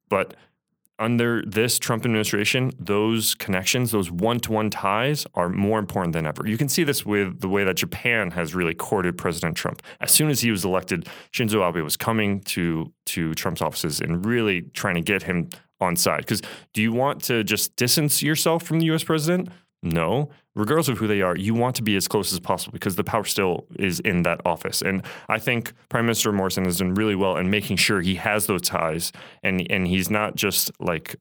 But 0.10 0.36
under 1.00 1.44
this 1.46 1.80
Trump 1.80 2.06
administration, 2.06 2.72
those 2.78 3.34
connections, 3.36 3.90
those 3.90 4.12
one-to-one 4.12 4.70
ties, 4.70 5.26
are 5.34 5.50
more 5.50 5.80
important 5.80 6.14
than 6.14 6.28
ever. 6.28 6.46
You 6.46 6.58
can 6.58 6.70
see 6.70 6.84
this 6.84 7.04
with 7.04 7.40
the 7.40 7.50
way 7.50 7.64
that 7.64 7.78
Japan 7.78 8.30
has 8.32 8.54
really 8.54 8.76
courted 8.76 9.18
President 9.18 9.58
Trump. 9.58 9.82
As 10.00 10.12
soon 10.12 10.30
as 10.30 10.42
he 10.42 10.52
was 10.52 10.64
elected, 10.64 11.08
Shinzo 11.32 11.68
Abe 11.68 11.84
was 11.84 11.98
coming 11.98 12.42
to 12.42 12.92
to 13.08 13.34
Trump's 13.36 13.62
offices 13.62 14.00
and 14.00 14.26
really 14.26 14.64
trying 14.74 14.96
to 14.96 15.02
get 15.02 15.24
him 15.24 15.50
on 15.80 15.96
side. 15.96 16.20
Because 16.20 16.42
do 16.74 16.82
you 16.82 16.92
want 16.94 17.24
to 17.24 17.44
just 17.44 17.76
distance 17.76 18.22
yourself 18.22 18.64
from 18.64 18.80
the 18.80 18.86
U.S. 18.88 19.04
president? 19.04 19.50
No. 19.84 20.30
Regardless 20.54 20.90
of 20.90 20.98
who 20.98 21.08
they 21.08 21.22
are, 21.22 21.36
you 21.36 21.54
want 21.54 21.76
to 21.78 21.82
be 21.82 21.96
as 21.96 22.08
close 22.08 22.34
as 22.34 22.40
possible 22.40 22.74
because 22.74 22.98
the 22.98 23.04
power 23.04 23.24
still 23.24 23.66
is 23.80 24.00
in 24.02 24.24
that 24.24 24.42
office. 24.46 24.82
And 24.82 25.02
I 25.30 25.40
think 25.40 25.74
Prime 25.90 26.06
Minister 26.06 26.32
Morrison 26.32 26.66
has 26.66 26.78
done 26.78 26.94
really 26.94 27.16
well 27.16 27.38
in 27.38 27.50
making 27.50 27.78
sure 27.78 28.02
he 28.02 28.16
has 28.16 28.48
those 28.48 28.62
ties 28.62 29.12
and 29.44 29.66
and 29.72 29.88
he's 29.88 30.10
not 30.10 30.36
just 30.36 30.72
like 30.80 31.16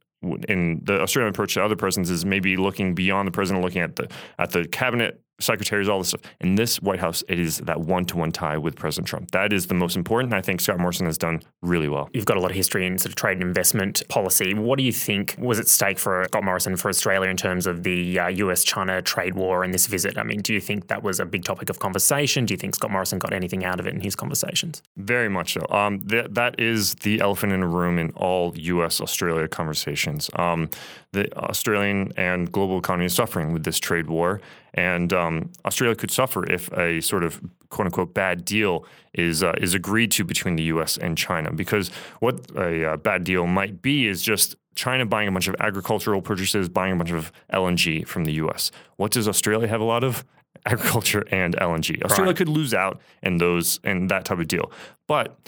in 0.48 0.80
the 0.84 1.00
Australian 1.00 1.32
approach 1.32 1.54
to 1.54 1.64
other 1.64 1.76
presidents 1.76 2.10
is 2.10 2.24
maybe 2.24 2.56
looking 2.56 2.94
beyond 2.94 3.26
the 3.26 3.32
president, 3.32 3.64
looking 3.64 3.82
at 3.82 3.96
the 3.96 4.08
at 4.38 4.50
the 4.50 4.66
cabinet 4.66 5.20
secretaries, 5.40 5.88
all 5.88 5.98
this 5.98 6.08
stuff. 6.08 6.22
In 6.40 6.54
this 6.54 6.80
White 6.80 7.00
House, 7.00 7.22
it 7.28 7.38
is 7.38 7.58
that 7.58 7.80
one 7.80 8.04
to 8.06 8.16
one 8.16 8.32
tie 8.32 8.58
with 8.58 8.76
President 8.76 9.08
Trump. 9.08 9.30
That 9.32 9.52
is 9.52 9.66
the 9.66 9.74
most 9.74 9.96
important. 9.96 10.32
I 10.32 10.40
think 10.40 10.60
Scott 10.60 10.78
Morrison 10.78 11.06
has 11.06 11.18
done 11.18 11.42
really 11.62 11.88
well. 11.88 12.08
You've 12.12 12.26
got 12.26 12.36
a 12.36 12.40
lot 12.40 12.50
of 12.50 12.56
history 12.56 12.86
in 12.86 12.98
sort 12.98 13.10
of 13.10 13.16
trade 13.16 13.38
and 13.38 13.42
investment 13.42 14.02
policy. 14.08 14.54
What 14.54 14.78
do 14.78 14.84
you 14.84 14.92
think 14.92 15.36
was 15.38 15.58
at 15.58 15.68
stake 15.68 15.98
for 15.98 16.24
Scott 16.24 16.44
Morrison 16.44 16.76
for 16.76 16.88
Australia 16.88 17.28
in 17.28 17.36
terms 17.36 17.66
of 17.66 17.82
the 17.82 18.18
uh, 18.18 18.28
US 18.28 18.64
China 18.64 19.02
trade 19.02 19.34
war 19.34 19.64
and 19.64 19.72
this 19.72 19.86
visit? 19.86 20.18
I 20.18 20.22
mean, 20.22 20.40
do 20.40 20.52
you 20.52 20.60
think 20.60 20.88
that 20.88 21.02
was 21.02 21.20
a 21.20 21.24
big 21.24 21.44
topic 21.44 21.70
of 21.70 21.78
conversation? 21.78 22.44
Do 22.46 22.54
you 22.54 22.58
think 22.58 22.74
Scott 22.74 22.90
Morrison 22.90 23.18
got 23.18 23.32
anything 23.32 23.64
out 23.64 23.80
of 23.80 23.86
it 23.86 23.94
in 23.94 24.00
his 24.00 24.14
conversations? 24.14 24.82
Very 24.96 25.28
much 25.28 25.54
so. 25.54 25.66
Um, 25.70 26.00
th- 26.00 26.28
that 26.30 26.58
is 26.58 26.94
the 26.96 27.20
elephant 27.20 27.52
in 27.52 27.60
the 27.60 27.66
room 27.66 27.98
in 27.98 28.10
all 28.10 28.52
U.S. 28.56 29.00
Australia 29.00 29.48
conversations. 29.48 30.30
Um, 30.34 30.70
the 31.12 31.32
Australian 31.36 32.12
and 32.16 32.50
global 32.50 32.78
economy 32.78 33.06
is 33.06 33.14
suffering 33.14 33.52
with 33.52 33.64
this 33.64 33.78
trade 33.78 34.08
war, 34.08 34.40
and 34.74 35.12
um, 35.12 35.50
Australia 35.64 35.96
could 35.96 36.10
suffer 36.10 36.50
if 36.50 36.70
a 36.72 37.00
sort 37.00 37.24
of 37.24 37.40
quote 37.70 37.86
unquote 37.86 38.14
bad 38.14 38.44
deal 38.44 38.84
is 39.14 39.42
uh, 39.42 39.54
is 39.58 39.74
agreed 39.74 40.10
to 40.12 40.24
between 40.24 40.56
the 40.56 40.64
U.S. 40.64 40.96
and 40.96 41.16
China. 41.16 41.52
Because 41.52 41.88
what 42.20 42.40
a 42.56 42.92
uh, 42.92 42.96
bad 42.96 43.24
deal 43.24 43.46
might 43.46 43.82
be 43.82 44.06
is 44.06 44.22
just 44.22 44.56
China 44.76 45.04
buying 45.04 45.28
a 45.28 45.32
bunch 45.32 45.48
of 45.48 45.56
agricultural 45.60 46.22
purchases, 46.22 46.68
buying 46.68 46.92
a 46.92 46.96
bunch 46.96 47.10
of 47.10 47.32
LNG 47.52 48.06
from 48.06 48.24
the 48.24 48.32
U.S. 48.34 48.70
What 48.96 49.10
does 49.12 49.26
Australia 49.28 49.68
have 49.68 49.80
a 49.80 49.84
lot 49.84 50.04
of? 50.04 50.24
Agriculture 50.66 51.24
and 51.30 51.56
LNG. 51.56 52.02
Australia 52.04 52.30
Right. 52.30 52.36
could 52.36 52.48
lose 52.48 52.74
out 52.74 53.00
in 53.22 53.38
those 53.38 53.80
and 53.82 54.10
that 54.10 54.26
type 54.26 54.38
of 54.38 54.46
deal. 54.46 54.70
But 55.06 55.38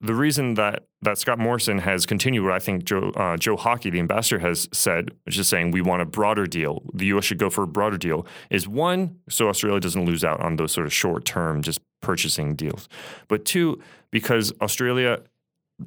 the 0.00 0.14
reason 0.14 0.54
that 0.54 0.84
that 1.02 1.18
Scott 1.18 1.38
Morrison 1.38 1.78
has 1.78 2.06
continued 2.06 2.44
what 2.44 2.52
I 2.52 2.58
think 2.58 2.84
Joe 2.84 3.10
uh, 3.16 3.36
Joe 3.36 3.56
Hockey, 3.56 3.90
the 3.90 3.98
ambassador, 3.98 4.38
has 4.40 4.68
said, 4.72 5.10
which 5.24 5.38
is 5.38 5.48
saying 5.48 5.70
we 5.70 5.80
want 5.80 6.02
a 6.02 6.04
broader 6.04 6.46
deal. 6.46 6.82
The 6.94 7.06
U.S. 7.06 7.24
should 7.24 7.38
go 7.38 7.50
for 7.50 7.64
a 7.64 7.66
broader 7.66 7.96
deal. 7.96 8.26
Is 8.50 8.68
one 8.68 9.16
so 9.28 9.48
Australia 9.48 9.80
doesn't 9.80 10.04
lose 10.04 10.24
out 10.24 10.40
on 10.40 10.56
those 10.56 10.72
sort 10.72 10.86
of 10.86 10.92
short 10.92 11.24
term 11.24 11.62
just 11.62 11.80
purchasing 12.02 12.54
deals, 12.54 12.88
but 13.28 13.44
two 13.44 13.80
because 14.10 14.52
Australia. 14.60 15.20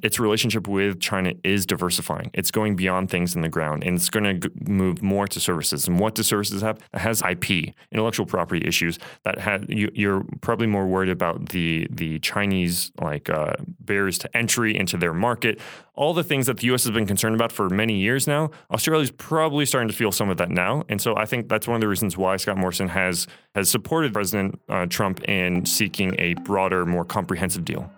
Its 0.02 0.20
relationship 0.20 0.68
with 0.68 1.00
China 1.00 1.32
is 1.42 1.66
diversifying. 1.66 2.30
It's 2.32 2.52
going 2.52 2.76
beyond 2.76 3.10
things 3.10 3.34
in 3.34 3.40
the 3.40 3.48
ground, 3.48 3.82
and 3.82 3.96
it's 3.96 4.08
going 4.08 4.40
to 4.40 4.50
move 4.60 5.02
more 5.02 5.26
to 5.26 5.40
services. 5.40 5.88
And 5.88 5.98
what 5.98 6.14
do 6.14 6.22
services 6.22 6.62
have? 6.62 6.78
It 6.94 7.00
has 7.00 7.22
IP, 7.22 7.74
intellectual 7.90 8.24
property 8.24 8.66
issues 8.66 9.00
that 9.24 9.38
had 9.38 9.68
you, 9.68 9.90
you're 9.92 10.24
probably 10.42 10.68
more 10.68 10.86
worried 10.86 11.10
about 11.10 11.48
the 11.48 11.88
the 11.90 12.20
Chinese 12.20 12.92
like 13.00 13.28
uh, 13.28 13.54
barriers 13.80 14.18
to 14.18 14.36
entry 14.36 14.76
into 14.76 14.96
their 14.96 15.12
market. 15.12 15.58
All 15.94 16.14
the 16.14 16.24
things 16.24 16.46
that 16.46 16.58
the 16.58 16.66
U.S. 16.68 16.84
has 16.84 16.92
been 16.92 17.06
concerned 17.06 17.34
about 17.34 17.50
for 17.50 17.68
many 17.68 17.98
years 17.98 18.26
now. 18.26 18.50
Australia's 18.70 19.10
probably 19.10 19.66
starting 19.66 19.88
to 19.88 19.94
feel 19.94 20.12
some 20.12 20.30
of 20.30 20.36
that 20.36 20.50
now, 20.50 20.84
and 20.88 21.00
so 21.00 21.16
I 21.16 21.26
think 21.26 21.48
that's 21.48 21.66
one 21.66 21.74
of 21.74 21.80
the 21.80 21.88
reasons 21.88 22.16
why 22.16 22.36
Scott 22.36 22.56
Morrison 22.56 22.88
has 22.88 23.26
has 23.56 23.68
supported 23.68 24.12
President 24.12 24.60
uh, 24.68 24.86
Trump 24.86 25.22
in 25.24 25.66
seeking 25.66 26.14
a 26.18 26.34
broader, 26.34 26.86
more 26.86 27.04
comprehensive 27.04 27.64
deal. 27.64 27.90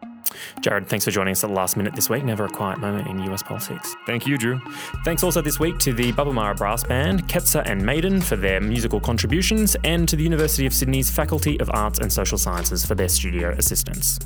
Jared, 0.60 0.88
thanks 0.88 1.04
for 1.04 1.10
joining 1.10 1.32
us 1.32 1.44
at 1.44 1.48
the 1.48 1.54
last 1.54 1.76
minute 1.76 1.94
this 1.94 2.08
week. 2.08 2.24
Never 2.24 2.44
a 2.46 2.48
quiet 2.48 2.78
moment 2.78 3.08
in 3.08 3.18
US 3.32 3.42
politics. 3.42 3.94
Thank 4.06 4.26
you, 4.26 4.38
Drew. 4.38 4.60
Thanks 5.04 5.22
also 5.22 5.40
this 5.40 5.58
week 5.58 5.78
to 5.80 5.92
the 5.92 6.12
Babamara 6.12 6.56
Brass 6.56 6.84
Band, 6.84 7.28
Ketsa 7.28 7.62
and 7.66 7.84
Maiden 7.84 8.20
for 8.20 8.36
their 8.36 8.60
musical 8.60 9.00
contributions, 9.00 9.76
and 9.84 10.08
to 10.08 10.16
the 10.16 10.22
University 10.22 10.66
of 10.66 10.74
Sydney's 10.74 11.10
Faculty 11.10 11.58
of 11.60 11.70
Arts 11.70 11.98
and 11.98 12.12
Social 12.12 12.38
Sciences 12.38 12.84
for 12.84 12.94
their 12.94 13.08
studio 13.08 13.50
assistance. 13.50 14.18